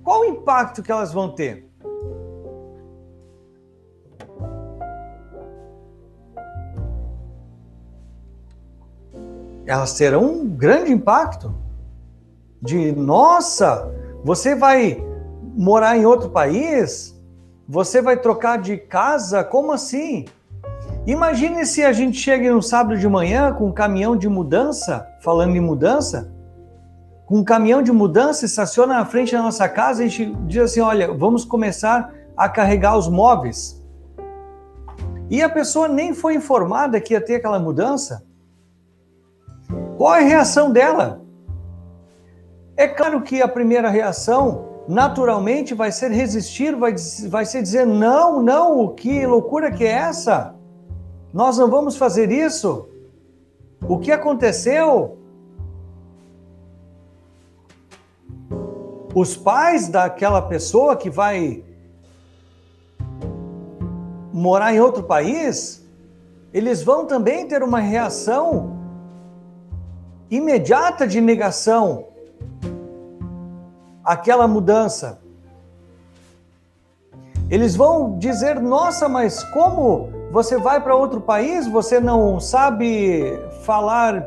[0.04, 1.70] qual o impacto que elas vão ter?
[9.68, 11.54] Elas terão um grande impacto.
[12.60, 15.06] De nossa, você vai
[15.56, 17.17] morar em outro país?
[17.70, 19.44] Você vai trocar de casa?
[19.44, 20.26] Como assim?
[21.06, 25.54] Imagine se a gente chega no sábado de manhã com um caminhão de mudança, falando
[25.54, 26.32] em mudança,
[27.26, 30.80] com um caminhão de mudança, estaciona na frente da nossa casa, a gente diz assim:
[30.80, 33.84] olha, vamos começar a carregar os móveis.
[35.30, 38.26] E a pessoa nem foi informada que ia ter aquela mudança.
[39.98, 41.22] Qual é a reação dela?
[42.78, 46.96] É claro que a primeira reação naturalmente vai ser resistir, vai,
[47.28, 50.56] vai ser dizer: não, não, que loucura que é essa?
[51.34, 52.88] Nós não vamos fazer isso.
[53.88, 55.18] O que aconteceu?
[59.14, 61.64] Os pais daquela pessoa que vai
[64.32, 65.84] morar em outro país,
[66.54, 68.78] eles vão também ter uma reação
[70.30, 72.06] imediata de negação
[74.08, 75.20] aquela mudança.
[77.50, 81.68] Eles vão dizer: nossa, mas como você vai para outro país?
[81.68, 84.26] Você não sabe falar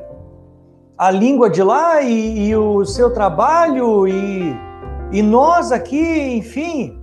[0.98, 4.54] a língua de lá e, e o seu trabalho e,
[5.10, 6.98] e nós aqui, enfim.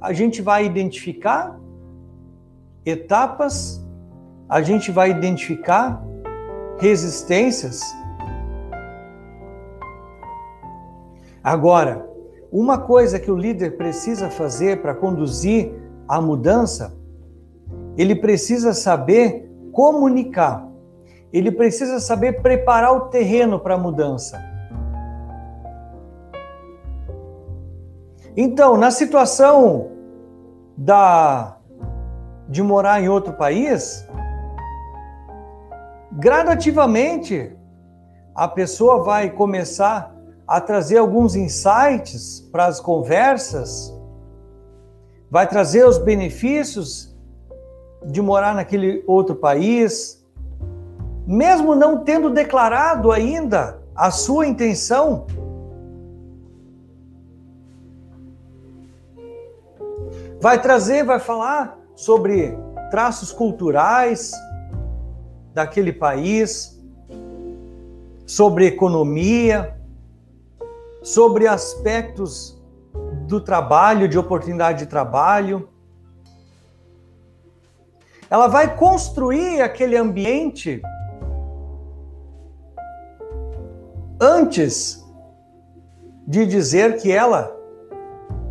[0.00, 1.58] A gente vai identificar
[2.84, 3.82] etapas,
[4.48, 6.02] a gente vai identificar
[6.78, 7.80] resistências
[11.44, 12.08] Agora,
[12.50, 15.74] uma coisa que o líder precisa fazer para conduzir
[16.08, 16.96] a mudança,
[17.98, 20.66] ele precisa saber comunicar.
[21.30, 24.40] Ele precisa saber preparar o terreno para a mudança.
[28.34, 29.90] Então, na situação
[30.76, 31.58] da
[32.48, 34.06] de morar em outro país,
[36.12, 37.56] gradativamente
[38.34, 40.13] a pessoa vai começar
[40.46, 43.92] a trazer alguns insights para as conversas,
[45.30, 47.14] vai trazer os benefícios
[48.04, 50.24] de morar naquele outro país,
[51.26, 55.26] mesmo não tendo declarado ainda a sua intenção.
[60.40, 62.54] Vai trazer, vai falar sobre
[62.90, 64.32] traços culturais
[65.54, 66.78] daquele país,
[68.26, 69.73] sobre economia,
[71.04, 72.58] sobre aspectos
[73.28, 75.68] do trabalho, de oportunidade de trabalho.
[78.30, 80.80] Ela vai construir aquele ambiente
[84.18, 85.04] antes
[86.26, 87.54] de dizer que ela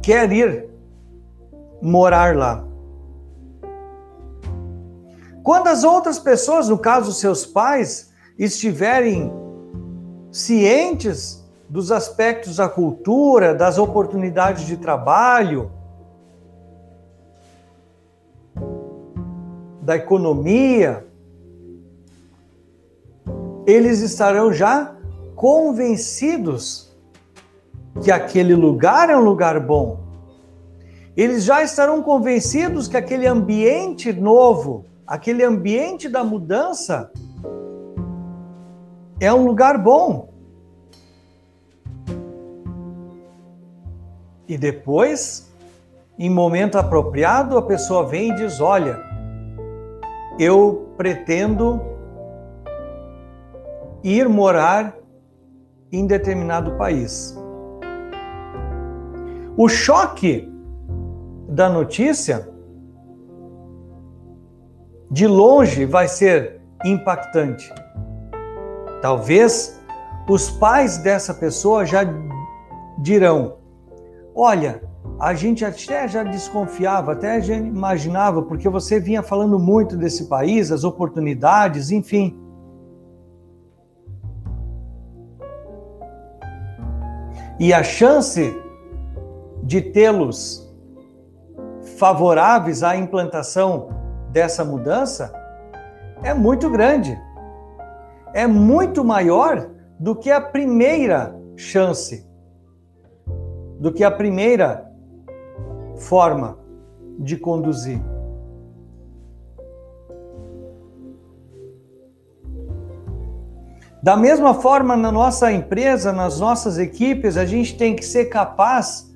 [0.04, 0.70] quer ir
[1.82, 2.64] morar lá.
[5.44, 9.34] Quando as outras pessoas, no caso seus pais, estiverem
[10.32, 11.43] cientes
[11.74, 15.72] dos aspectos da cultura, das oportunidades de trabalho,
[19.82, 21.04] da economia,
[23.66, 24.96] eles estarão já
[25.36, 26.96] convencidos
[28.04, 29.98] que aquele lugar é um lugar bom.
[31.18, 37.12] Eles já estarão convencidos que aquele ambiente novo, aquele ambiente da mudança,
[39.20, 40.33] é um lugar bom.
[44.54, 45.52] E depois,
[46.16, 49.02] em momento apropriado, a pessoa vem e diz: Olha,
[50.38, 51.82] eu pretendo
[54.04, 54.96] ir morar
[55.92, 57.36] em determinado país.
[59.58, 60.48] O choque
[61.50, 62.48] da notícia
[65.10, 67.74] de longe vai ser impactante.
[69.02, 69.82] Talvez
[70.30, 72.04] os pais dessa pessoa já
[73.00, 73.63] dirão:
[74.36, 74.82] Olha,
[75.20, 80.72] a gente até já desconfiava, até já imaginava, porque você vinha falando muito desse país,
[80.72, 82.40] as oportunidades, enfim.
[87.60, 88.54] E a chance
[89.64, 90.70] de tê-los
[91.98, 93.90] favoráveis à implantação
[94.32, 95.32] dessa mudança
[96.24, 97.18] é muito grande.
[98.34, 99.70] É muito maior
[100.00, 102.28] do que a primeira chance,
[103.84, 104.90] do que a primeira
[105.98, 106.58] forma
[107.20, 108.02] de conduzir.
[114.02, 119.14] Da mesma forma, na nossa empresa, nas nossas equipes, a gente tem que ser capaz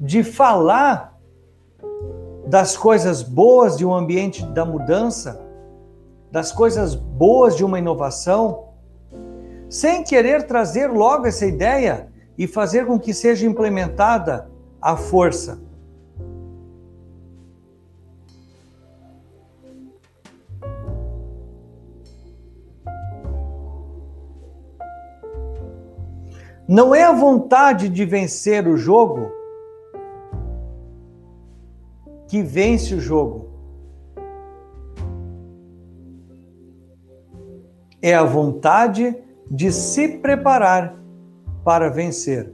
[0.00, 1.16] de falar
[2.48, 5.40] das coisas boas de um ambiente da mudança,
[6.32, 8.70] das coisas boas de uma inovação,
[9.70, 12.08] sem querer trazer logo essa ideia
[12.38, 14.48] e fazer com que seja implementada
[14.80, 15.60] à força.
[26.68, 29.32] Não é a vontade de vencer o jogo
[32.28, 33.48] que vence o jogo.
[38.02, 39.16] É a vontade
[39.50, 40.94] de se preparar
[41.68, 42.50] para vencer.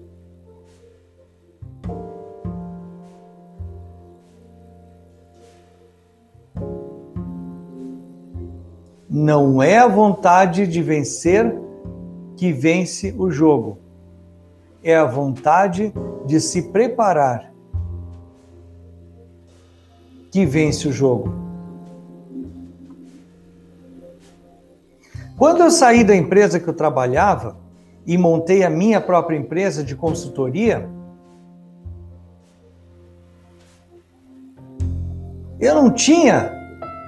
[9.09, 11.57] Não é a vontade de vencer
[12.37, 13.79] que vence o jogo
[14.83, 15.95] é a vontade
[16.27, 17.55] de se preparar
[20.33, 21.33] que vence o jogo.
[25.39, 27.63] Quando eu saí da empresa que eu trabalhava
[28.07, 30.89] e montei a minha própria empresa de consultoria,
[35.59, 36.53] eu não tinha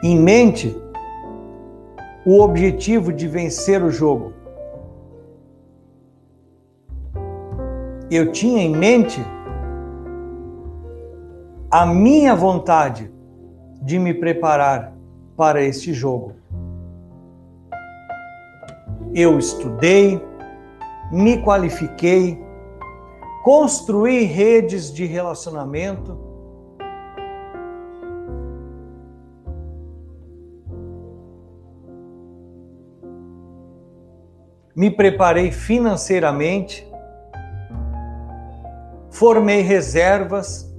[0.03, 0.75] em mente
[2.25, 4.37] o objetivo de vencer o jogo.
[8.11, 9.21] eu tinha em mente
[11.71, 13.11] a minha vontade
[13.83, 14.93] de me preparar
[15.37, 16.33] para este jogo.
[19.13, 20.23] Eu estudei,
[21.11, 22.43] me qualifiquei,
[23.45, 26.25] construí redes de relacionamento.
[34.75, 36.87] Me preparei financeiramente
[39.17, 40.71] formei reservas.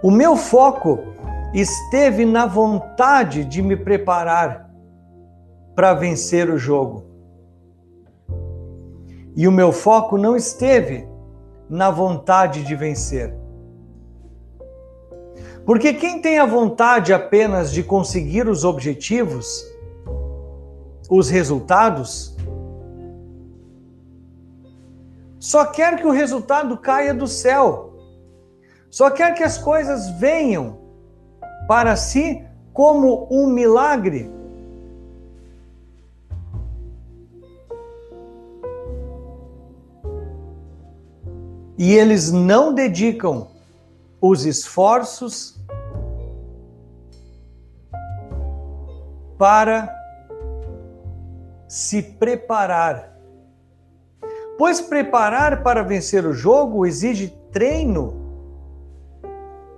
[0.00, 1.00] O meu foco
[1.52, 4.65] esteve na vontade de me preparar
[5.76, 7.04] para vencer o jogo.
[9.36, 11.06] E o meu foco não esteve
[11.68, 13.34] na vontade de vencer.
[15.66, 19.62] Porque quem tem a vontade apenas de conseguir os objetivos,
[21.10, 22.34] os resultados,
[25.38, 27.92] só quer que o resultado caia do céu,
[28.88, 30.78] só quer que as coisas venham
[31.68, 34.35] para si como um milagre.
[41.78, 43.48] E eles não dedicam
[44.20, 45.56] os esforços
[49.38, 49.94] para
[51.68, 53.14] se preparar.
[54.58, 58.14] Pois preparar para vencer o jogo exige treino,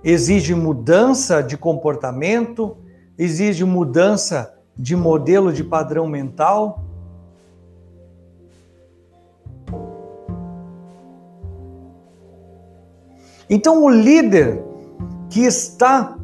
[0.01, 2.77] exige mudança de comportamento,
[3.17, 6.85] exige mudança de modelo de padrão mental.
[13.49, 14.63] Então, o líder
[15.29, 16.17] que está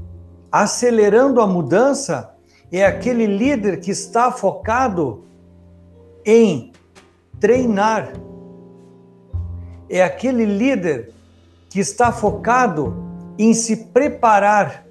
[0.52, 2.36] acelerando a mudança
[2.72, 5.24] é aquele líder que está focado
[6.26, 6.72] em
[7.40, 8.14] treinar.
[9.90, 11.14] É aquele líder
[11.70, 12.96] que está focado
[13.38, 14.86] em se preparar.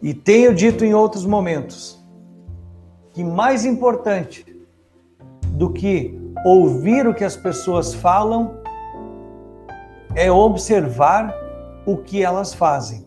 [0.00, 1.98] E tenho dito em outros momentos
[3.12, 4.46] que mais importante
[5.58, 8.58] do que ouvir o que as pessoas falam
[10.14, 11.34] é observar
[11.86, 13.06] o que elas fazem.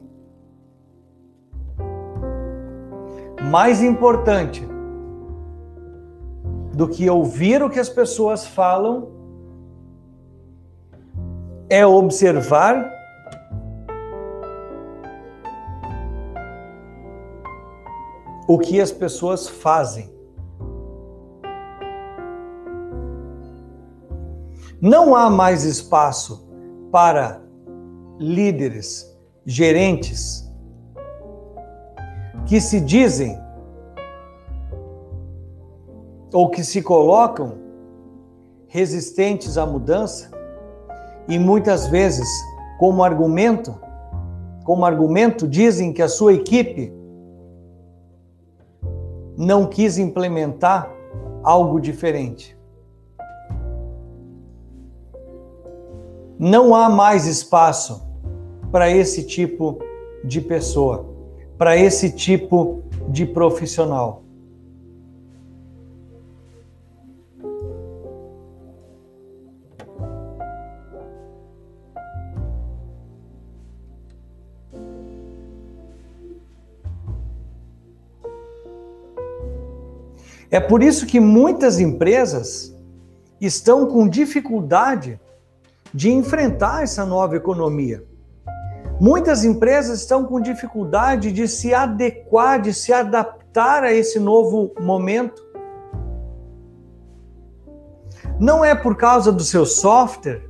[3.49, 4.65] Mais importante
[6.73, 9.09] do que ouvir o que as pessoas falam
[11.69, 12.91] é observar
[18.47, 20.10] o que as pessoas fazem.
[24.81, 26.43] Não há mais espaço
[26.91, 27.39] para
[28.17, 29.15] líderes,
[29.45, 30.51] gerentes
[32.47, 33.39] que se dizem
[36.33, 37.59] ou que se colocam
[38.67, 40.31] resistentes à mudança
[41.27, 42.27] e muitas vezes
[42.79, 43.79] como argumento,
[44.63, 46.91] como argumento dizem que a sua equipe
[49.37, 50.91] não quis implementar
[51.43, 52.59] algo diferente.
[56.43, 58.01] Não há mais espaço
[58.71, 59.77] para esse tipo
[60.23, 61.05] de pessoa,
[61.55, 64.23] para esse tipo de profissional.
[80.49, 82.75] É por isso que muitas empresas
[83.39, 85.19] estão com dificuldade
[85.93, 88.03] de enfrentar essa nova economia.
[88.99, 95.41] Muitas empresas estão com dificuldade de se adequar, de se adaptar a esse novo momento.
[98.39, 100.47] Não é por causa do seu software,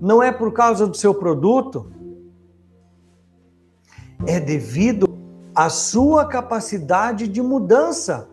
[0.00, 1.92] não é por causa do seu produto,
[4.26, 5.06] é devido
[5.54, 8.28] à sua capacidade de mudança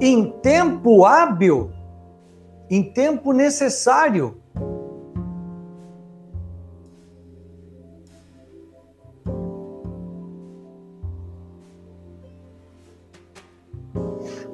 [0.00, 1.72] em tempo hábil,
[2.70, 4.40] em tempo necessário.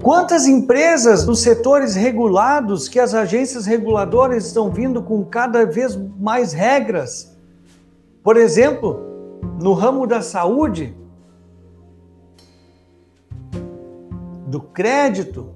[0.03, 6.53] Quantas empresas dos setores regulados que as agências reguladoras estão vindo com cada vez mais
[6.53, 7.32] regras?
[8.20, 8.98] Por exemplo,
[9.61, 10.92] no ramo da saúde,
[14.48, 15.48] do crédito,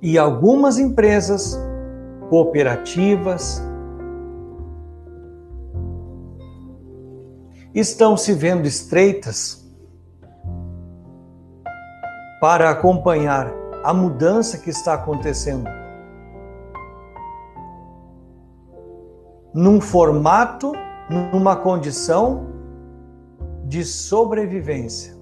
[0.00, 1.56] e algumas empresas
[2.32, 3.62] cooperativas,
[7.74, 9.70] estão se vendo estreitas
[12.40, 13.52] para acompanhar
[13.84, 15.68] a mudança que está acontecendo.
[19.52, 20.72] Num formato,
[21.34, 22.46] numa condição
[23.66, 25.21] de sobrevivência.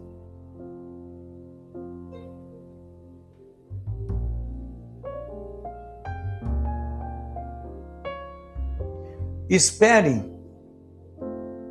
[9.50, 10.32] Esperem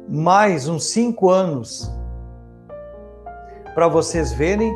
[0.05, 1.89] mais uns cinco anos
[3.73, 4.69] para vocês verem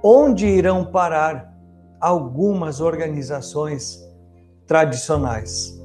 [0.00, 1.52] onde irão parar
[2.00, 3.98] algumas organizações
[4.68, 5.76] tradicionais.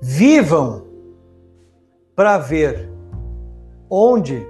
[0.00, 0.86] Vivam
[2.16, 2.90] para ver
[3.90, 4.42] onde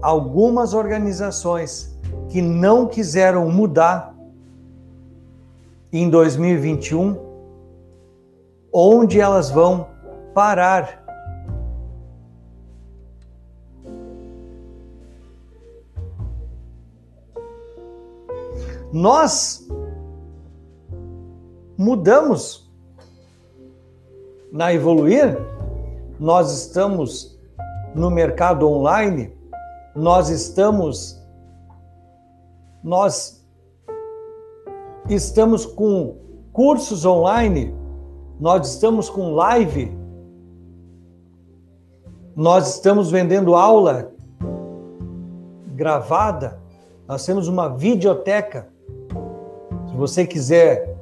[0.00, 1.98] algumas organizações
[2.28, 4.13] que não quiseram mudar
[5.96, 7.16] em 2021,
[8.72, 9.86] onde elas vão
[10.34, 11.04] parar.
[18.92, 19.68] Nós
[21.78, 22.68] mudamos
[24.50, 25.38] na Evoluir,
[26.18, 27.38] nós estamos
[27.94, 29.32] no mercado online,
[29.94, 31.22] nós estamos
[32.82, 33.43] nós
[35.08, 36.16] estamos com
[36.52, 37.74] cursos online,
[38.40, 39.92] nós estamos com live,
[42.34, 44.10] nós estamos vendendo aula
[45.74, 46.58] gravada,
[47.06, 48.68] nós temos uma videoteca.
[49.88, 50.96] Se você quiser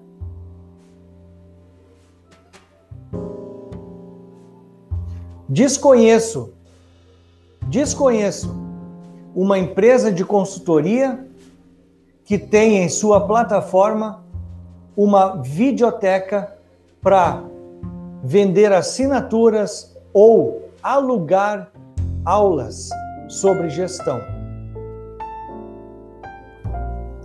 [5.47, 6.53] Desconheço,
[7.67, 8.55] desconheço
[9.35, 11.27] uma empresa de consultoria
[12.23, 14.23] que tem em sua plataforma
[14.97, 16.55] uma videoteca
[17.01, 17.43] para
[18.23, 21.71] vender assinaturas ou alugar
[22.23, 22.89] aulas
[23.27, 24.19] sobre gestão.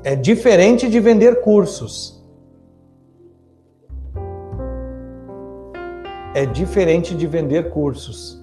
[0.05, 2.20] É diferente de vender cursos.
[6.33, 8.41] É diferente de vender cursos.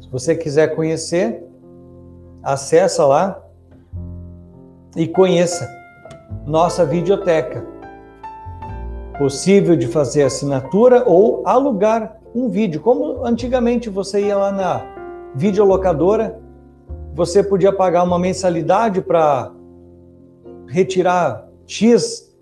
[0.00, 1.44] Se você quiser conhecer,
[2.42, 3.42] acessa lá
[4.96, 5.68] e conheça
[6.46, 7.66] nossa videoteca.
[9.18, 14.82] Possível de fazer assinatura ou alugar um vídeo, como antigamente você ia lá na
[15.34, 16.40] videolocadora,
[17.14, 19.52] você podia pagar uma mensalidade para
[20.66, 22.34] retirar X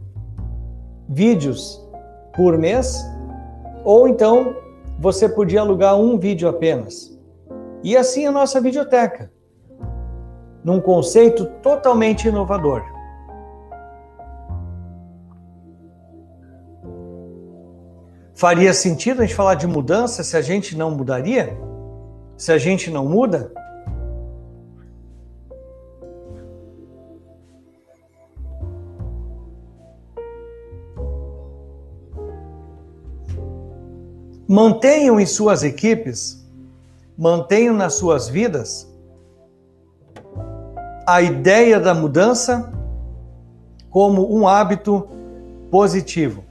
[1.09, 1.85] vídeos
[2.37, 3.05] por mês,
[3.85, 4.57] ou então
[4.99, 7.18] você podia alugar um vídeo apenas.
[7.83, 9.33] E assim a nossa videoteca,
[10.62, 12.83] num conceito totalmente inovador.
[18.35, 21.59] Faria sentido a gente falar de mudança se a gente não mudaria?
[22.37, 23.53] Se a gente não muda?
[34.53, 36.44] Mantenham em suas equipes,
[37.16, 38.92] mantenham nas suas vidas
[41.07, 42.72] a ideia da mudança
[43.90, 45.07] como um hábito
[45.70, 46.42] positivo.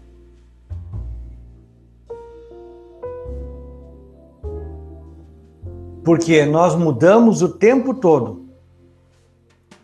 [6.01, 8.45] Porque nós mudamos o tempo todo.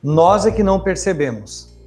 [0.01, 1.77] Nós é que não percebemos.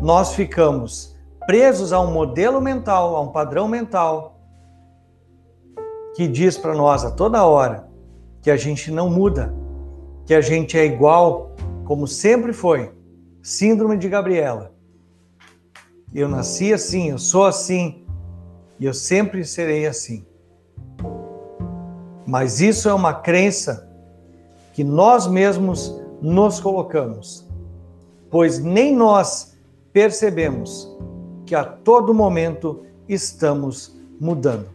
[0.00, 1.14] Nós ficamos
[1.46, 4.33] presos a um modelo mental, a um padrão mental,
[6.14, 7.88] que diz para nós a toda hora
[8.40, 9.54] que a gente não muda,
[10.26, 11.54] que a gente é igual
[11.84, 12.92] como sempre foi.
[13.42, 14.72] Síndrome de Gabriela.
[16.14, 18.06] Eu nasci assim, eu sou assim
[18.78, 20.24] e eu sempre serei assim.
[22.26, 23.90] Mas isso é uma crença
[24.72, 27.46] que nós mesmos nos colocamos,
[28.30, 29.56] pois nem nós
[29.92, 30.88] percebemos
[31.44, 34.68] que a todo momento estamos mudando.